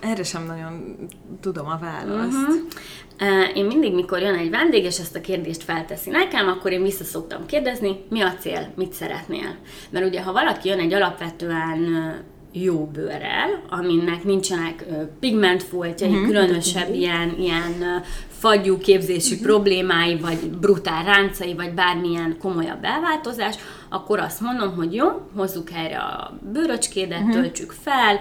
[0.10, 0.96] Erre sem nagyon
[1.40, 2.36] tudom a választ.
[2.36, 3.56] Uh-huh.
[3.56, 7.04] Én mindig, mikor jön egy vendég, és ezt a kérdést felteszi nekem, akkor én vissza
[7.04, 9.56] szoktam kérdezni, mi a cél, mit szeretnél.
[9.90, 12.14] Mert ugye, ha valaki jön egy alapvetően
[12.52, 14.84] jó bőrrel, aminek nincsenek
[15.20, 16.26] pigmentfoltjai, uh-huh.
[16.26, 19.48] különösebb ilyen, ilyen fagyú képzési uh-huh.
[19.48, 23.54] problémái, vagy brutál ráncai, vagy bármilyen komolyabb elváltozás,
[23.88, 27.34] akkor azt mondom, hogy jó, hozzuk helyre a bőröcskédet, uh-huh.
[27.34, 28.20] töltsük fel,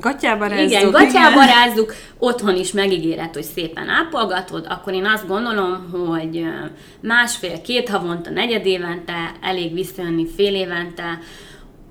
[0.00, 0.70] Gatyába rázzuk.
[0.70, 1.46] Igen, gatyába igen.
[1.46, 6.44] rázzuk, otthon is megígéret, hogy szépen ápolgatod, akkor én azt gondolom, hogy
[7.00, 11.18] másfél-két havonta, negyed évente, elég visszajönni fél évente,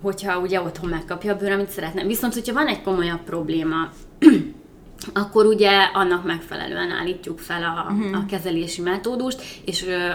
[0.01, 2.03] hogyha ugye otthon megkapja a bőr, amit szeretne.
[2.03, 3.89] Viszont, hogyha van egy komolyabb probléma,
[5.13, 8.17] akkor ugye annak megfelelően állítjuk fel a, uh-huh.
[8.17, 10.09] a kezelési metódust, és ö,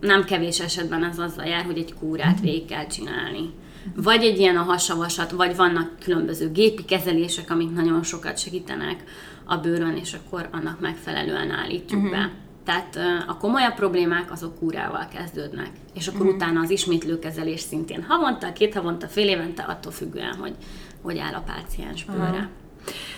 [0.00, 2.44] nem kevés esetben ez azzal jár, hogy egy kúrát uh-huh.
[2.44, 3.50] végig kell csinálni.
[3.96, 9.04] Vagy egy ilyen a hasavasat, vagy vannak különböző gépi kezelések, amik nagyon sokat segítenek
[9.44, 12.16] a bőrön, és akkor annak megfelelően állítjuk uh-huh.
[12.16, 12.30] be.
[12.64, 16.28] Tehát a komolyabb problémák azok kúrával kezdődnek, és akkor mm.
[16.28, 20.54] utána az ismétlőkezelés szintén havonta, két havonta, fél évente, attól függően, hogy
[21.02, 22.48] hogy áll a páciens bőre.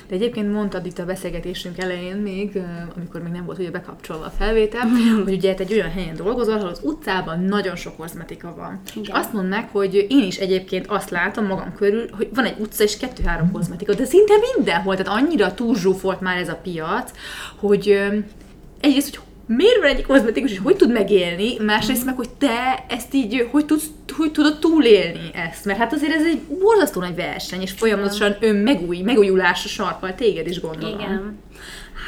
[0.09, 2.59] De egyébként mondtad itt a beszélgetésünk elején még,
[2.97, 4.89] amikor még nem volt ugye bekapcsolva a felvétel,
[5.25, 8.81] hogy ugye egy olyan helyen dolgozol, ahol az utcában nagyon sok kozmetika van.
[8.91, 9.03] Igen.
[9.03, 12.61] És azt mondd meg, hogy én is egyébként azt látom magam körül, hogy van egy
[12.61, 17.13] utca és kettő-három kozmetika, de szinte mindenhol, tehát annyira túlzsúfolt már ez a piac,
[17.57, 17.99] hogy
[18.81, 19.25] egyrészt, hogy
[19.57, 23.67] miért van egy kozmetikus, és hogy tud megélni, másrészt meg, hogy te ezt így, hogy,
[23.67, 23.87] tudsz,
[24.17, 28.57] hogy tudod túlélni ezt, mert hát azért ez egy borzasztó nagy verseny, és folyamatosan ön
[28.57, 30.99] megúj, megújulásra sarkal téged is gondolom.
[30.99, 31.39] Igen.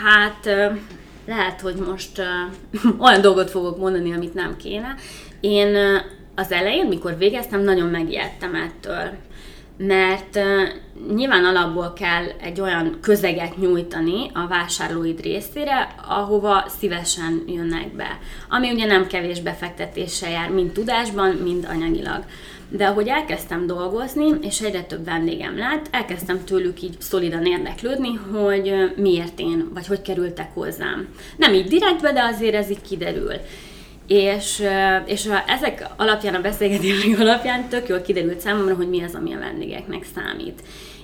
[0.04, 0.44] Hát
[1.26, 2.22] lehet, hogy most
[3.07, 4.94] olyan dolgot fogok mondani, amit nem kéne.
[5.40, 5.76] Én
[6.35, 9.11] az elején, mikor végeztem, nagyon megijedtem ettől
[9.76, 17.92] mert uh, nyilván alapból kell egy olyan közeget nyújtani a vásárlóid részére, ahova szívesen jönnek
[17.96, 18.18] be.
[18.48, 22.24] Ami ugye nem kevés befektetéssel jár, mind tudásban, mind anyagilag.
[22.68, 28.92] De ahogy elkezdtem dolgozni, és egyre több vendégem lett, elkezdtem tőlük így szolidan érdeklődni, hogy
[28.96, 31.08] miért én, vagy hogy kerültek hozzám.
[31.37, 33.32] Nem így direktbe, de azért ez így kiderül.
[34.07, 34.62] És,
[35.07, 39.35] és a, ezek alapján, a beszélgetések alapján tök jól kiderült számomra, hogy mi az, ami
[39.35, 40.62] a vendégeknek számít.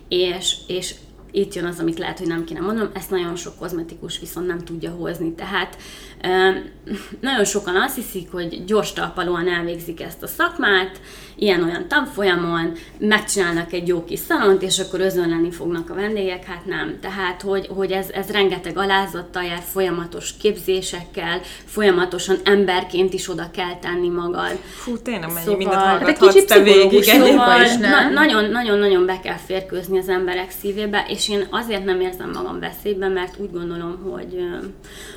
[0.09, 0.95] És, és
[1.31, 4.59] itt jön az, amit lehet, hogy nem kéne mondanom, ezt nagyon sok kozmetikus viszont nem
[4.59, 5.35] tudja hozni.
[5.35, 5.77] Tehát
[7.21, 11.01] nagyon sokan azt hiszik, hogy gyors talpalóan elvégzik ezt a szakmát,
[11.41, 16.99] ilyen-olyan tanfolyamon, megcsinálnak egy jó kis szalont, és akkor özönleni fognak a vendégek, hát nem.
[17.01, 23.77] Tehát, hogy, hogy ez, ez rengeteg alázattal jár, folyamatos képzésekkel, folyamatosan emberként is oda kell
[23.81, 24.59] tenni magad.
[24.75, 27.03] Fú, tényleg mennyi szóval, mindent hallgathatsz hát te végig.
[27.03, 33.11] Szóval nagyon-nagyon be kell férkőzni az emberek szívébe, és én azért nem érzem magam veszélyben,
[33.11, 34.45] mert úgy gondolom, hogy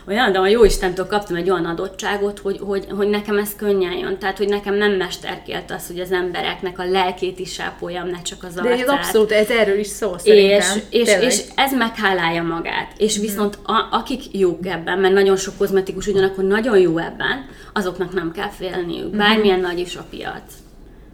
[0.07, 3.97] olyan, de a jó Istentől kaptam egy olyan adottságot, hogy, hogy, hogy nekem ez könnyen
[3.97, 4.17] jön.
[4.17, 8.43] Tehát, hogy nekem nem mesterkélt az, hogy az embereknek a lelkét is ápoljam, ne csak
[8.43, 8.75] az arcát.
[8.75, 10.77] De ez abszolút, ez erről is szó szerintem.
[10.89, 12.93] És, és, és ez meghálálja magát.
[12.97, 13.29] És uh-huh.
[13.29, 18.31] viszont a, akik jók ebben, mert nagyon sok kozmetikus ugyanakkor nagyon jó ebben, azoknak nem
[18.31, 19.17] kell félniük, uh-huh.
[19.17, 20.53] bármilyen nagy is a piac.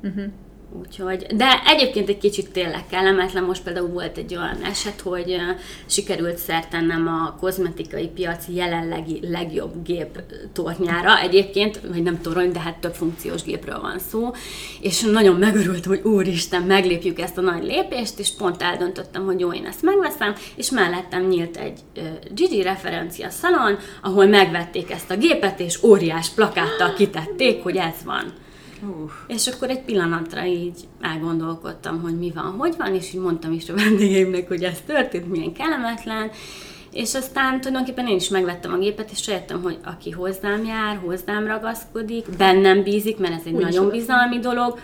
[0.04, 0.24] Uh-huh.
[0.78, 5.36] Úgyhogy, de egyébként egy kicsit tényleg kellemetlen, most például volt egy olyan eset, hogy
[5.86, 10.22] sikerült szert tennem a kozmetikai piac jelenlegi legjobb gép
[10.54, 14.32] tornyára, egyébként, vagy nem torony, de hát több funkciós gépről van szó,
[14.82, 19.54] és nagyon megörültem, hogy úristen, meglépjük ezt a nagy lépést, és pont eldöntöttem, hogy jó,
[19.54, 21.80] én ezt megveszem, és mellettem nyílt egy
[22.34, 28.34] Gigi referencia szalon, ahol megvették ezt a gépet, és óriás plakáttal kitették, hogy ez van.
[28.82, 29.12] Uh.
[29.28, 33.70] És akkor egy pillanatra így elgondolkodtam, hogy mi van, hogy van, és így mondtam is
[33.70, 36.30] a vendégeimnek, hogy ez történt, milyen kellemetlen,
[36.92, 41.48] és aztán tulajdonképpen én is megvettem a gépet, és rájöttem, hogy aki hozzám jár, hozzám
[41.48, 44.80] ragaszkodik, bennem bízik, mert ez egy Úgy nagyon bizalmi dolog,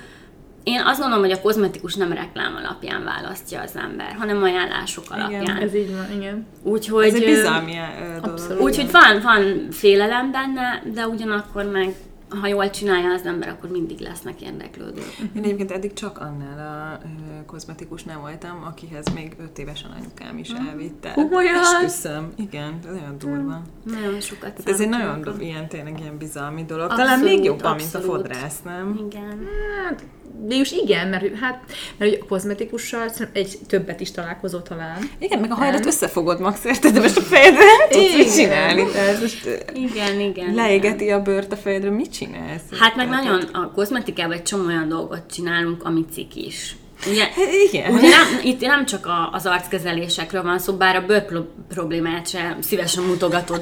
[0.65, 5.41] én azt gondolom, hogy a kozmetikus nem reklám alapján választja az ember, hanem ajánlások alapján.
[5.41, 6.45] Igen, ez így van, igen.
[6.63, 7.73] Úgyhogy, ez egy bizalmi
[8.21, 8.61] dolog.
[8.61, 11.95] Úgyhogy van, van félelem benne, de ugyanakkor meg
[12.35, 15.17] ha jól csinálja az ember, akkor mindig lesznek érdeklődők.
[15.35, 17.07] Én egyébként eddig csak annál a
[17.45, 20.67] kozmetikusnál voltam, akihez még öt évesen anyukám is hm.
[20.67, 21.11] elvitte.
[21.11, 21.55] Komolyan?
[21.55, 22.33] Esküszöm.
[22.35, 23.61] Igen, ez olyan durva.
[23.83, 26.83] Nagyon sokat Tehát ez egy nagyon ilyen, tényleg ilyen bizalmi dolog.
[26.83, 27.93] Abszolút, Talán még jobban, abszolút.
[27.93, 28.99] mint a fodrász, nem?
[29.07, 29.47] Igen.
[29.87, 30.03] Hát,
[30.47, 31.63] Végülis igen, mert hát
[31.97, 34.97] mert ugye a kozmetikussal egy többet is találkozó talán.
[35.19, 38.85] Igen, meg a hajadat összefogod max, érted, de most a fejedre nem tudsz mit csinálni.
[38.91, 40.53] Tehát most Igen, igen.
[40.53, 42.61] leégeti a bőrt a fejedre, mit csinálsz?
[42.79, 46.75] Hát meg Tehát- nagyon a kozmetikában egy csomó olyan dolgot csinálunk, ami cikis.
[47.07, 47.35] Ugye, Hát
[47.71, 47.93] igen.
[47.93, 52.27] ugye nem, itt nem csak a, az arckezelésekről van szó, bár a bőr pro- problémát
[52.29, 53.61] sem szívesen mutogatod.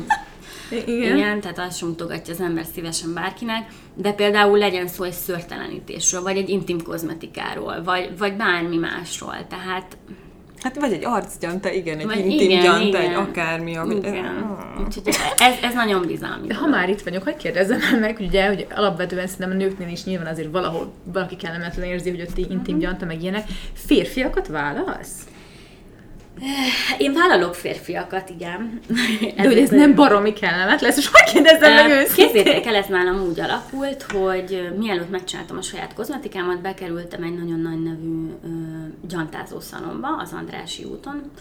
[0.71, 1.17] Igen.
[1.17, 6.21] Igen, tehát azt sem mutogatja az ember szívesen bárkinek, de például legyen szó egy szőrtelenítésről,
[6.21, 9.47] vagy egy intim kozmetikáról, vagy, vagy bármi másról.
[9.49, 9.97] Tehát
[10.63, 13.01] Hát vagy egy arcgyanta, igen, egy Vagy intim igen, gyanta, igen.
[13.01, 13.75] egy akármi.
[13.75, 14.57] Ami, igen.
[14.85, 16.47] Úgyhogy ez, ez nagyon bizalmi.
[16.47, 19.87] De ha már itt vagyok, hogy kérdezzem meg, hogy ugye, hogy alapvetően szerintem a nőknél
[19.87, 23.47] is nyilván azért valahol valaki kellemetlen érzi, hogy ott intim gyanta, meg ilyenek.
[23.73, 25.11] Férfiakat válasz?
[26.97, 28.79] Én vállalok férfiakat, igen.
[29.35, 32.25] De hogy ez nem baromi kellemet lesz, és hogy kérdezzem meg őszintén?
[32.25, 37.59] Képzeljétek el, ez nálam úgy alakult, hogy mielőtt megcsináltam a saját kozmetikámat, bekerültem egy nagyon
[37.59, 38.47] nagy nevű ö,
[39.07, 41.31] gyantázó szalomba, az Andrási úton.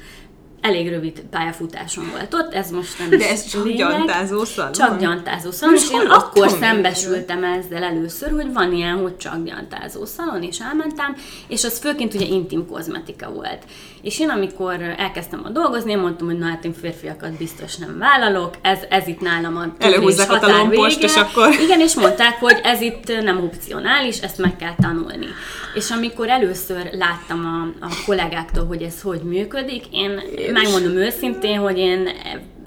[0.60, 3.78] Elég rövid pályafutásom volt ott, ez most nem De ez csak lényeg.
[3.78, 4.72] gyantázó szalon?
[4.72, 10.04] Csak gyantázó szalon, és én akkor szembesültem ezzel először, hogy van ilyen, hogy csak gyantázó
[10.04, 11.16] szalon, és elmentem,
[11.48, 13.64] és az főként ugye intim kozmetika volt.
[14.02, 17.98] És én amikor elkezdtem a dolgozni, én mondtam, hogy na hát én férfiakat biztos nem
[17.98, 22.60] vállalok, ez, ez itt nálam a Előhúzzák a lompost, és akkor- Igen, és mondták, hogy
[22.62, 25.26] ez itt nem opcionális, ezt meg kell tanulni.
[25.74, 27.44] És amikor először láttam
[27.80, 30.20] a, a kollégáktól, hogy ez hogy működik, én
[30.52, 32.08] megmondom őszintén, hogy én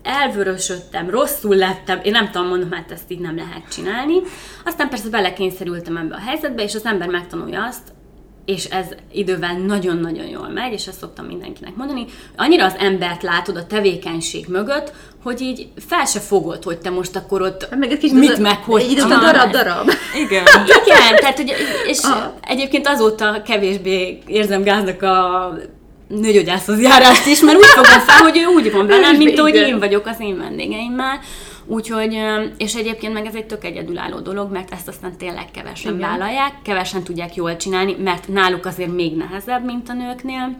[0.03, 4.15] elvörösödtem, rosszul lettem, én nem tudom, mondom, hát ezt így nem lehet csinálni.
[4.65, 7.93] Aztán persze belekényszerültem ebbe a helyzetbe, és az ember megtanulja azt,
[8.45, 13.55] és ez idővel nagyon-nagyon jól megy, és ezt szoktam mindenkinek mondani, annyira az embert látod
[13.57, 14.91] a tevékenység mögött,
[15.23, 18.37] hogy így fel se fogod, hogy te most akkor ott Hát meg egy kis mit
[18.39, 19.31] meg hogy idő után csinálsz.
[19.31, 19.89] darab-darab.
[20.25, 20.43] Igen.
[20.85, 21.53] Igen, tehát hogy,
[21.87, 22.23] és Ah.
[22.41, 25.53] egyébként azóta kevésbé érzem gáznak a
[26.07, 29.79] nőgyógyászhoz járást is, mert úgy fogom fel, hogy ő úgy van velem, mint ahogy én
[29.79, 31.19] vagyok az én vendégeimmel.
[31.65, 32.17] Úgyhogy,
[32.57, 36.09] és egyébként meg ez egy tök egyedülálló dolog, mert ezt aztán tényleg kevesen Igen.
[36.09, 40.57] vállalják, kevesen tudják jól csinálni, mert náluk azért még nehezebb, mint a nőknél.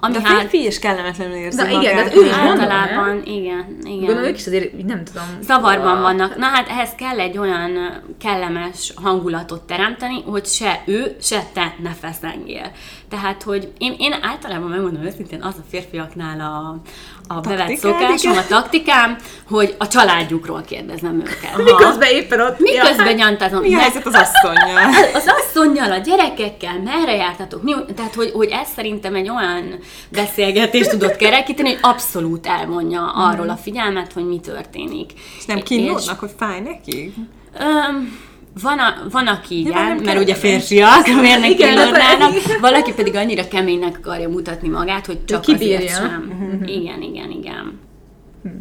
[0.00, 2.08] Ami De a hát férfi is kellemetlenül érzi Na igen, magát.
[2.08, 3.98] de ő is általában, igen, igen.
[3.98, 5.22] Gondolom, ők is azért, nem tudom.
[5.40, 6.36] Zavarban vannak.
[6.36, 11.90] Na hát ehhez kell egy olyan kellemes hangulatot teremteni, hogy se ő, se te ne
[11.90, 12.70] feszengél.
[13.08, 16.80] Tehát, hogy én, én általában megmondom őszintén, az a férfiaknál a,
[17.28, 19.16] a bevett szokásom, a taktikám,
[19.48, 21.56] hogy a családjukról kérdezem őket.
[21.56, 22.58] Miközben éppen ott...
[22.58, 23.60] Miközben Ja, gyantázom.
[23.60, 24.90] Mi helyzet az asszonynal?
[25.14, 27.62] az asszonynal, a gyerekekkel, merre jártatok?
[27.62, 33.48] Mi, tehát, hogy, hogy ez szerintem egy olyan beszélgetést tudott kerekíteni, hogy abszolút elmondja arról
[33.48, 35.12] a figyelmet, hogy mi történik.
[35.38, 37.14] És nem kínlódnak, hogy fáj nekik?
[37.60, 38.18] Öm,
[38.62, 40.38] van, a, van, aki igen, nem mert ugye kellemes.
[40.38, 45.76] férfiak, miért ne kínlódnának, valaki pedig annyira keménynek akarja mutatni magát, hogy csak kibírja.
[45.76, 46.32] azért sem.
[46.66, 47.80] Igen, igen, igen.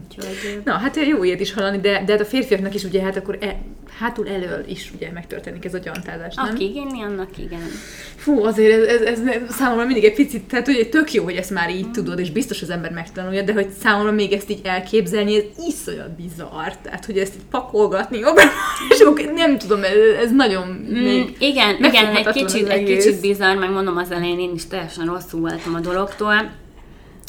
[0.08, 3.18] Úgyhogy, Na, hát jó ilyet is hallani, de, de hát a férfiaknak is ugye, hát
[3.18, 3.58] akkor e,
[4.00, 6.46] hátul elől is ugye megtörténik ez a gyantázás, nem?
[6.46, 7.68] aki igényli, annak igen.
[8.16, 11.52] Fú, azért ez, ez, ez számomra mindig egy picit, tehát hogy tök jó, hogy ezt
[11.52, 15.36] már így tudod, és biztos az ember megtanulja, de hogy számomra még ezt így elképzelni,
[15.36, 16.72] ez iszonyat bizarr.
[16.82, 18.18] Tehát, hogy ezt így pakolgatni,
[18.90, 21.36] és akkor nem tudom, ez, ez nagyon Mm, még...
[21.40, 25.40] igen, igen, egy kicsit, egy kicsit bizarr, meg mondom az elején én is teljesen rosszul
[25.40, 26.52] voltam a dologtól,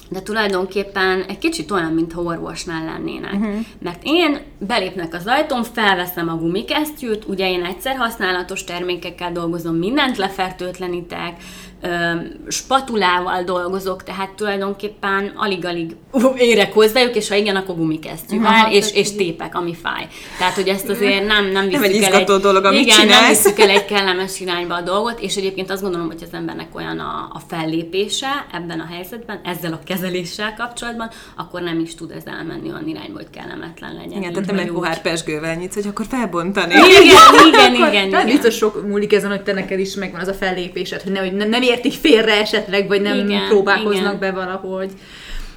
[0.08, 3.32] de tulajdonképpen egy kicsit olyan, mintha orvosnál lennének.
[3.32, 3.54] Uh-huh.
[3.78, 10.16] Mert én belépnek az ajtón, felveszem a gumikesztyűt, ugye én egyszer használatos termékekkel dolgozom, mindent
[10.16, 11.36] lefertőtlenítek,
[12.48, 15.96] spatulával dolgozok, tehát tulajdonképpen alig-alig
[16.36, 20.06] érek hozzájuk, és ha igen, akkor gumikesztyűvel, Aha, és, és tépek, ami fáj.
[20.38, 23.28] Tehát, hogy ezt azért nem, nem visszük egy el izgató dolog, amit igen, nem csinálsz.
[23.28, 26.98] visszük el egy kellemes irányba a dolgot, és egyébként azt gondolom, hogy az embernek olyan
[26.98, 32.22] a, a fellépése ebben a helyzetben, ezzel a kezeléssel kapcsolatban, akkor nem is tud ez
[32.26, 34.18] elmenni olyan irányba, hogy kellemetlen legyen.
[34.18, 36.74] Igen, tehát nem egy pohár pesgővel nyitsz, hogy akkor felbontani.
[36.74, 37.02] Igen,
[37.46, 38.26] igen, igen, Tehát igen.
[38.26, 41.32] biztos sok múlik ezen, hogy te neked is megvan az a fellépésed, hogy, ne, hogy
[41.32, 44.18] nem, értik félre esetleg, vagy nem Igen, próbálkoznak igen.
[44.18, 44.90] be valahogy.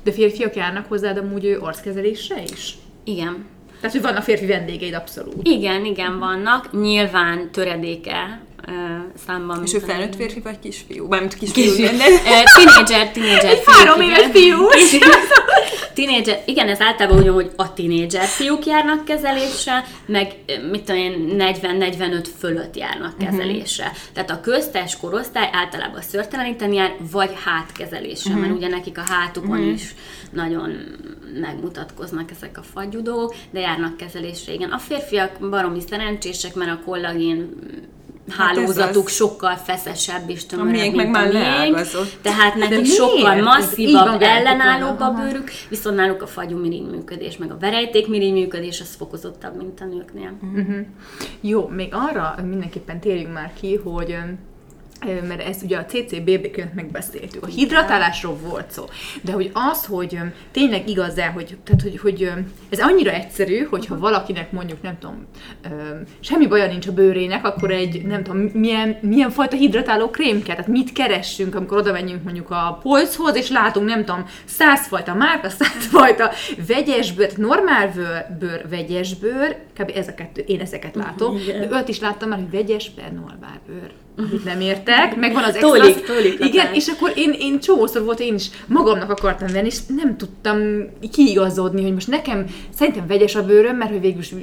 [0.03, 2.77] De férfiak járnak hozzád amúgy arckezelésre is?
[3.03, 3.45] Igen.
[3.81, 5.47] Tehát, hogy vannak férfi vendégeid abszolút.
[5.47, 6.81] Igen, igen, vannak.
[6.81, 8.41] Nyilván töredéke
[9.25, 9.63] számban.
[9.63, 11.07] És ő felnőtt férfi vagy kisfiú?
[11.07, 11.87] Mármint kisfiú, Kisfiú.
[12.57, 13.75] Tínédzser, tínédzser fiúk.
[13.75, 14.57] Három éves fiú!
[15.93, 20.35] Tínédzser, igen, ez általában úgy, hogy a tínédzser fiúk járnak kezelésre, meg
[20.71, 23.91] mit tudom én, 40-45 fölött járnak kezelésre.
[24.13, 29.95] Tehát a köztes korosztály általában szörteleníteni jár, vagy hátkezelésre, mert ugye nekik a hátukon is
[30.31, 30.73] nagyon
[31.39, 34.71] megmutatkoznak ezek a fagyudók, de járnak kezelésre, igen.
[34.71, 37.49] A férfiak baromi szerencsések, mert a kollagén
[38.31, 39.11] hálózatuk az.
[39.11, 42.17] sokkal feszesebb és tömörebb, meg már leágazott.
[42.21, 48.33] Tehát nekik sokkal masszívabb, ellenállóbb a bőrük, viszont náluk a fagyumirigy működés, meg a verejtékmirigy
[48.33, 50.37] működés az fokozottabb, mint a nőknél.
[51.41, 54.17] Jó, még arra mindenképpen térjünk már ki, hogy
[55.27, 57.43] mert ezt ugye a CCBB-ként megbeszéltük.
[57.43, 58.85] A hidratálásról volt szó.
[59.21, 60.17] De hogy az, hogy
[60.51, 62.31] tényleg igaz-e, hogy, tehát, hogy, hogy
[62.69, 65.25] ez annyira egyszerű, hogyha valakinek mondjuk, nem tudom,
[66.19, 70.55] semmi baja nincs a bőrének, akkor egy, nem tudom, milyen, milyen fajta hidratáló krém kell,
[70.55, 75.13] tehát mit keressünk, amikor oda menjünk mondjuk a polchoz, és látunk, nem tudom, száz fajta
[75.13, 76.31] márka, száz fajta
[76.67, 79.91] vegyes bőr, normál bőr, bőr vegyes bőr, kb.
[79.95, 84.43] ezeket, én ezeket látom, de öt is láttam már, hogy vegyes bőr, normál bőr amit
[84.43, 85.67] nem értek, meg van az extra.
[85.69, 89.77] Tólik, tólik Igen, és akkor én, én csomószor volt, én is magamnak akartam venni, és
[89.87, 90.57] nem tudtam
[91.11, 92.45] kiigazodni, hogy most nekem
[92.75, 94.33] szerintem vegyes a bőröm, mert hogy végül is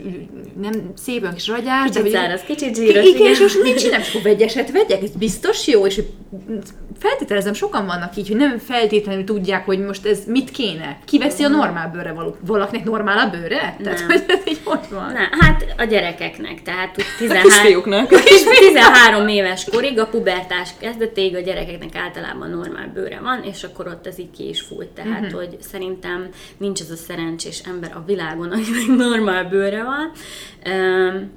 [0.61, 1.83] nem szép olyan kis ragyás.
[1.83, 3.27] de Kicsit hogy- száraz, kicsit zsíros, igen, igen.
[3.33, 4.01] és most mit csinálom?
[4.03, 5.03] És akkor vegyeset vegyek?
[5.03, 5.87] Ez biztos jó?
[5.87, 6.01] És
[6.99, 10.99] feltételezem, sokan vannak így, hogy nem feltétlenül tudják, hogy most ez mit kéne.
[11.05, 12.37] Kiveszi a normál bőre való.
[12.47, 13.77] Valakinek normál a bőre?
[13.83, 14.07] Tehát, Nem.
[14.07, 15.13] hogy ez így hogy van?
[15.13, 18.09] Na, hát a gyerekeknek, tehát úgy A 13, kisfiúknak.
[18.59, 24.07] 13 éves korig, a pubertás kezdetéig a gyerekeknek általában normál bőre van, és akkor ott
[24.07, 24.89] ez így ki is fújt.
[24.89, 25.39] Tehát, uh-huh.
[25.39, 30.11] hogy szerintem nincs az a szerencsés ember a világon, akinek normál bőre van.
[30.75, 31.31] Um,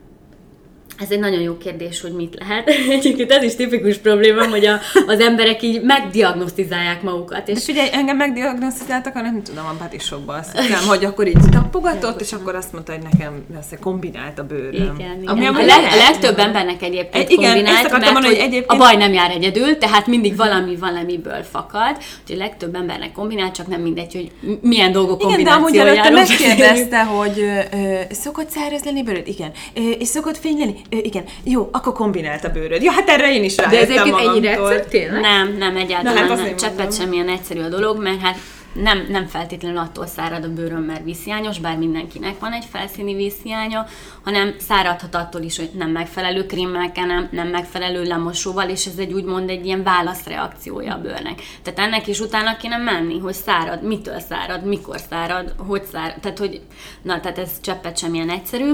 [1.01, 2.67] ez egy nagyon jó kérdés, hogy mit lehet.
[2.97, 7.45] Egyébként ez is tipikus probléma, hogy a, az emberek így megdiagnosztizálják magukat.
[7.45, 11.37] De És figyelj, engem megdiagnosztizáltak, a nem tudom, a patisokba azt hiszem, hogy akkor így
[11.51, 14.73] tapogatott, és akkor azt mondta, hogy nekem lesz kombinált a bőröm.
[14.73, 15.25] Igen, igen.
[15.25, 18.65] Ami A, leg, a legtöbb embernek egyébként Egy- igen, kombinált, ezt mert mondani, hogy egyébként-
[18.71, 23.55] a baj nem jár egyedül, tehát mindig valami valamiből fakad, úgyhogy a legtöbb embernek kombinált,
[23.55, 28.49] csak nem mindegy, hogy milyen dolgok Igen, de amúgy előtte kombinációjáról megkérdezte, hogy ö, szokott
[28.49, 29.27] száraz lenni bőröd?
[29.27, 29.51] Igen.
[29.99, 30.73] És szokott fény lenni?
[30.91, 31.23] Igen.
[31.43, 32.83] Jó, akkor kombinált a bőröd.
[32.83, 35.21] Ja, hát erre én is De ez rájöttem egyébként ennyire egyszerű, tényleg?
[35.21, 38.37] Nem, nem, Na, egyáltalán hát nem, cseppet semmilyen egyszerű a dolog, mert hát
[38.73, 43.85] nem, nem feltétlenül attól szárad a bőröm, mert vízhiányos, bár mindenkinek van egy felszíni vízhiánya,
[44.23, 49.13] hanem száradhat attól is, hogy nem megfelelő krémmel kenem, nem megfelelő lemosóval, és ez egy
[49.13, 51.41] úgymond egy ilyen válaszreakciója a bőrnek.
[51.63, 56.37] Tehát ennek is utána kéne menni, hogy szárad, mitől szárad, mikor szárad, hogy szárad, tehát
[56.37, 56.61] hogy,
[57.01, 58.71] na, tehát ez cseppet sem ilyen egyszerű.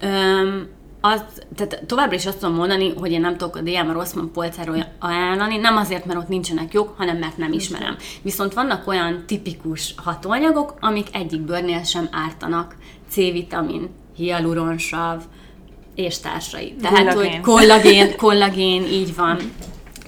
[0.00, 0.68] Öm,
[1.04, 1.22] az,
[1.56, 4.86] tehát továbbra is azt tudom mondani, hogy én nem tudok a DM a Rossmann polcáról
[4.98, 7.96] ajánlani, nem azért, mert ott nincsenek jók, hanem mert nem ismerem.
[8.22, 12.76] Viszont vannak olyan tipikus hatóanyagok, amik egyik bőrnél sem ártanak.
[13.08, 15.22] C-vitamin, hialuronsav
[15.94, 16.74] és társai.
[16.80, 17.30] Tehát, Kollagén.
[17.30, 19.38] hogy kollagén, kollagén, így van.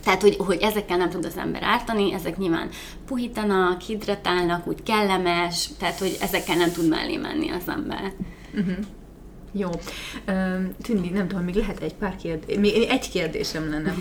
[0.05, 2.69] Tehát, hogy, hogy ezekkel nem tud az ember ártani, ezek nyilván
[3.07, 8.13] puhítanak, hidratálnak, úgy kellemes, tehát, hogy ezekkel nem tud mellé menni az ember.
[9.57, 9.69] Jó.
[10.83, 12.57] Tündi, nem tudom, még lehet egy pár kérdés.
[12.57, 13.95] Még egy kérdésem lenne.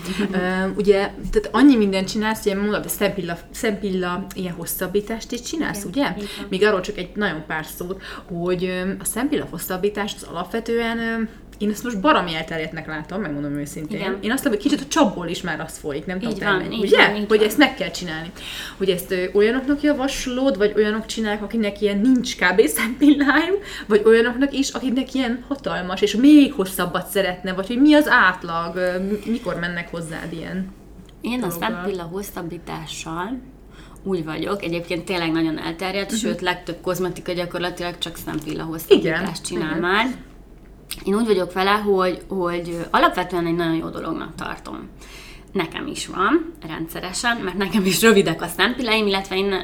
[0.76, 0.98] Ugye,
[1.30, 6.14] tehát annyi mindent csinálsz, ugye mondod, a szempilla, szempilla ilyen hosszabbítást is csinálsz, ugye?
[6.48, 11.28] Még arról csak egy nagyon pár szót, hogy a szempilla hosszabbítást az alapvetően
[11.58, 13.98] én ezt most baromi elterjedtnek látom, megmondom őszintén.
[13.98, 14.18] Igen.
[14.20, 16.44] Én azt látom, hogy kicsit a csapból is már az folyik, nem tudom, Így te
[16.46, 16.96] van, mennyi, így ugye?
[16.96, 17.46] van, hogy van.
[17.46, 18.30] ezt meg kell csinálni.
[18.76, 22.66] Hogy ezt ö, olyanoknak javaslod, vagy olyanok csinálják, akinek ilyen nincs kb.
[22.66, 28.08] szempillájuk, vagy olyanoknak is, akiknek ilyen hatalmas, és még hosszabbat szeretne, vagy hogy mi az
[28.08, 30.72] átlag, ö, mi- mikor mennek hozzád ilyen.
[31.20, 31.68] Én a dologgal.
[31.68, 33.40] szempilla hosszabbítással
[34.06, 36.30] úgy vagyok, egyébként tényleg nagyon elterjedt, uh-huh.
[36.30, 39.80] sőt, legtöbb kozmetika gyakorlatilag csak szempilla hosszabbítást csinál igen.
[39.80, 40.06] már.
[41.04, 44.88] Én úgy vagyok vele, hogy, hogy alapvetően egy nagyon jó dolognak tartom.
[45.52, 49.54] Nekem is van, rendszeresen, mert nekem is rövidek a szempillaim, illetve én,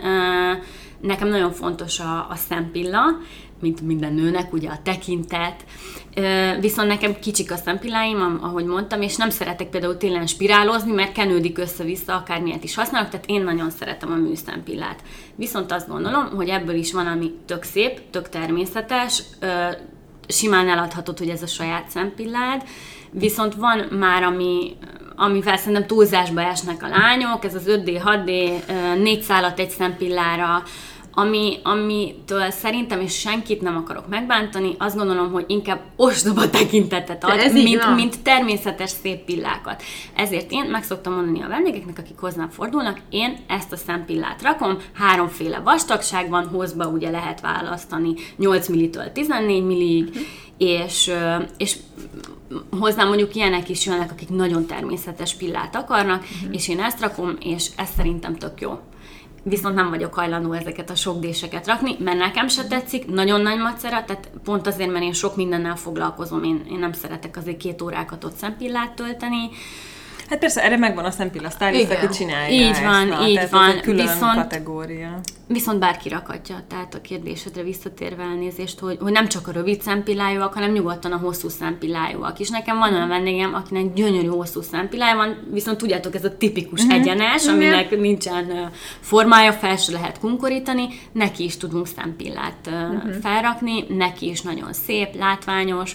[1.00, 3.02] nekem nagyon fontos a, a szempilla,
[3.60, 5.64] mint minden nőnek, ugye a tekintet,
[6.60, 11.58] viszont nekem kicsik a szempilláim, ahogy mondtam, és nem szeretek például télen spirálozni, mert kenődik
[11.58, 15.02] össze-vissza, akármilyet is használok, tehát én nagyon szeretem a műszempillát.
[15.34, 19.22] Viszont azt gondolom, hogy ebből is van, ami tök szép, tök természetes,
[20.30, 22.62] simán eladhatod, hogy ez a saját szempillád,
[23.10, 24.76] viszont van már, ami,
[25.16, 30.62] amivel szerintem túlzásba esnek a lányok, ez az 5D, 6D, ö, négy szálat egy szempillára,
[31.20, 37.38] ami, amitől szerintem, és senkit nem akarok megbántani, azt gondolom, hogy inkább ostoba tekintetet ad,
[37.38, 39.82] ez mint, mint természetes szép pillákat.
[40.14, 44.78] Ezért én meg szoktam mondani a vendégeknek, akik hozzám fordulnak, én ezt a szempillát rakom,
[44.94, 50.10] háromféle vastagság van, hozba ugye lehet választani 8 millitől 14 millig,
[50.58, 51.76] és, ö, és
[52.78, 57.70] hozzám mondjuk ilyenek is jönnek, akik nagyon természetes pillát akarnak, és én ezt rakom, és
[57.76, 58.78] ez szerintem tök jó.
[59.42, 63.58] Viszont nem vagyok hajlandó ezeket a sok déseket rakni, mert nekem se tetszik, nagyon nagy
[63.58, 67.82] macera, tehát pont azért, mert én sok mindennel foglalkozom, én, én nem szeretek azért két
[67.82, 69.50] órákat ott szempillát tölteni,
[70.30, 73.50] Hát persze, erre megvan a szempilla stylist, aki csinálja Így ezt, van, na, így tehát
[73.50, 73.68] van.
[73.68, 75.20] Ez egy külön Viszont- kategória.
[75.46, 80.52] Viszont bárki rakhatja, tehát a kérdésedre visszatérve elnézést, hogy, hogy nem csak a rövid szempillájúak,
[80.54, 82.48] hanem nyugodtan a hosszú szempillájúak is.
[82.48, 86.90] Nekem van olyan vendégem, akinek gyönyörű hosszú szempillája van, viszont tudjátok, ez a tipikus Mhm.
[86.90, 88.62] egyenes, aminek nincsen ö,
[89.00, 93.10] formája, fel se lehet kunkorítani, neki is tudunk szempillát ö, Mhm.
[93.22, 95.94] felrakni, neki is nagyon szép, látványos,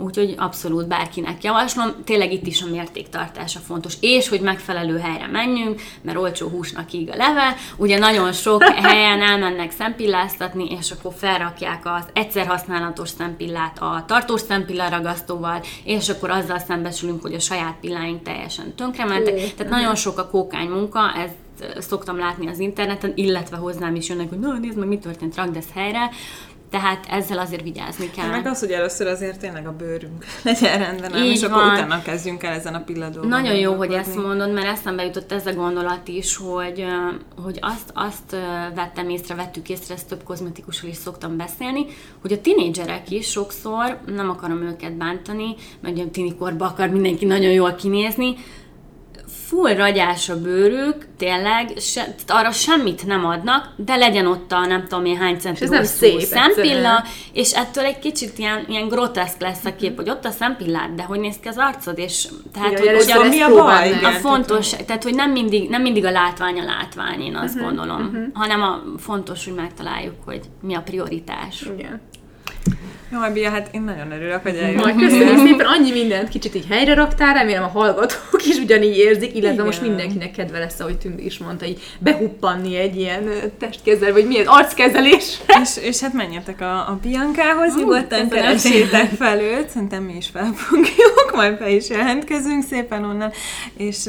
[0.00, 5.80] Úgyhogy abszolút bárkinek javaslom, tényleg itt is a mértéktartása fontos, és hogy megfelelő helyre menjünk,
[6.02, 7.56] mert olcsó húsnak íg a leve.
[7.76, 14.40] Ugye nagyon sok helyen elmennek szempilláztatni, és akkor felrakják az egyszer használatos szempillát a tartós
[14.40, 19.54] szempilla ragasztóval, és akkor azzal szembesülünk, hogy a saját pilláink teljesen tönkrementek.
[19.54, 21.30] Tehát nagyon sok a kókány munka, ez
[21.78, 25.56] szoktam látni az interneten, illetve hozzám is jönnek, hogy na, nézd meg, mi történt, rakd
[25.56, 26.10] ezt helyre.
[26.70, 28.28] Tehát ezzel azért vigyázni kell.
[28.28, 31.16] Meg az, hogy először azért tényleg a bőrünk legyen rendben?
[31.16, 31.72] Így és akkor van.
[31.72, 33.28] utána kezdjünk el ezen a pilladóban.
[33.28, 36.84] Nagyon jó, hogy ezt mondod, mert eszembe jutott ez a gondolat is, hogy,
[37.42, 38.36] hogy azt, azt
[38.74, 41.86] vettem észre, vettük észre, ezt több kozmetikussal is szoktam beszélni,
[42.20, 47.52] hogy a tinédzserek is sokszor, nem akarom őket bántani, mert ugye tinikorban akar mindenki nagyon
[47.52, 48.36] jól kinézni,
[49.50, 54.82] full ragyás a bőrük, tényleg, se, arra semmit nem adnak, de legyen ott a nem
[54.88, 59.40] tudom én hány centi ez nem szép szempilla, és ettől egy kicsit ilyen, ilyen groteszk
[59.40, 62.70] lesz a kép, hogy ott a szempillád, de hogy néz ki az arcod, és tehát,
[62.70, 63.92] Igen, hogy ugye mi a baj?
[64.04, 68.30] a fontos, tehát hogy nem mindig, nem mindig a látvány a látvány, én azt gondolom,
[68.34, 71.62] hanem a fontos, hogy megtaláljuk, hogy mi a prioritás.
[71.62, 72.00] Igen.
[73.12, 75.08] Jó, Bia, hát én nagyon örülök, hogy Majd eljöttél.
[75.08, 79.52] köszönjük szépen, annyi mindent kicsit így helyre raktál, remélem a hallgatók is ugyanígy érzik, illetve
[79.52, 79.64] Igen.
[79.64, 84.46] most mindenkinek kedve lesz, ahogy Tündi is mondta, így behuppanni egy ilyen testkezel, vagy milyen
[84.46, 85.40] arckezelés.
[85.62, 90.28] és, és hát menjetek a, a Biancához, nyugodtan köszönöm keressétek fel őt, szerintem mi is
[90.28, 93.30] felfogjuk, majd be is jelentkezünk szépen onnan,
[93.76, 94.08] és,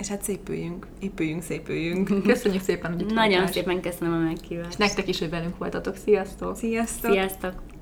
[0.00, 2.22] és hát szépüljünk, épüljünk, szépüljünk.
[2.26, 4.68] Köszönjük szépen, hogy itt Nagyon szépen köszönöm a meghívást.
[4.70, 5.94] És nektek is, hogy velünk voltatok.
[6.04, 6.56] Sziasztok!
[6.56, 7.12] Sziasztok!
[7.12, 7.73] Sziasztok!